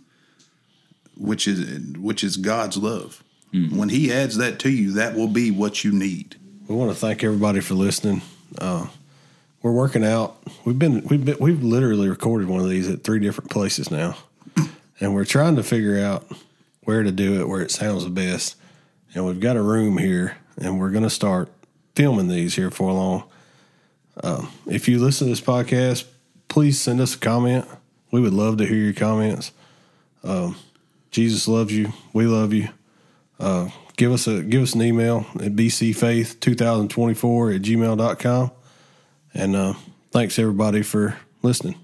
which 1.17 1.47
is 1.47 1.97
which 1.97 2.25
is 2.25 2.37
God's 2.37 2.77
love. 2.77 3.23
When 3.71 3.89
He 3.89 4.13
adds 4.13 4.37
that 4.39 4.59
to 4.61 4.69
you, 4.69 4.93
that 4.93 5.15
will 5.15 5.29
be 5.29 5.53
what 5.53 5.85
you 5.85 5.93
need. 5.93 6.35
We 6.67 6.75
want 6.75 6.91
to 6.91 6.97
thank 6.97 7.23
everybody 7.23 7.61
for 7.61 7.75
listening. 7.75 8.23
Uh, 8.59 8.89
we're 9.63 9.71
working 9.71 10.05
out. 10.05 10.37
We've 10.65 10.79
been 10.79 11.07
we've 11.07 11.25
been 11.25 11.37
we've 11.39 11.63
literally 11.63 12.09
recorded 12.09 12.49
one 12.49 12.61
of 12.61 12.69
these 12.69 12.89
at 12.89 13.05
three 13.05 13.21
different 13.21 13.51
places 13.51 13.93
now, 13.93 14.17
and 14.99 15.15
we're 15.15 15.25
trying 15.25 15.55
to 15.55 15.63
figure 15.63 16.01
out 16.05 16.27
where 16.85 17.03
to 17.03 17.13
do 17.13 17.41
it 17.41 17.49
where 17.49 17.63
it 17.63 17.71
sounds 17.71 18.05
the 18.05 18.11
best. 18.11 18.57
And 19.15 19.27
we've 19.27 19.41
got 19.41 19.57
a 19.57 19.63
room 19.63 19.99
here, 19.99 20.37
and 20.57 20.81
we're 20.81 20.91
going 20.91 21.05
to 21.05 21.11
start 21.11 21.51
filming 21.95 22.29
these 22.29 22.57
here 22.57 22.71
for 22.71 22.93
long. 22.93 23.25
Um, 24.23 24.51
if 24.67 24.89
you 24.89 24.99
listen 24.99 25.27
to 25.27 25.33
this 25.33 25.41
podcast, 25.41 26.05
please 26.49 26.81
send 26.81 27.01
us 27.01 27.15
a 27.15 27.19
comment. 27.19 27.67
We 28.11 28.21
would 28.21 28.35
love 28.35 28.59
to 28.59 28.67
hear 28.67 28.77
your 28.77 28.93
comments. 28.93 29.53
Um, 30.23 30.57
Jesus 31.11 31.47
loves 31.47 31.73
you. 31.73 31.93
We 32.13 32.27
love 32.27 32.53
you 32.53 32.69
Uh, 33.39 33.69
give 33.97 34.13
us 34.13 34.27
a 34.27 34.43
give 34.43 34.63
us 34.63 34.75
an 34.75 34.83
email 34.83 35.27
at 35.37 35.55
bcfaith2024 35.57 37.57
at 37.57 37.63
gmail.com 37.63 38.51
and 39.35 39.57
uh, 39.57 39.75
thanks 40.13 40.39
everybody 40.39 40.83
for 40.83 41.17
listening 41.43 41.84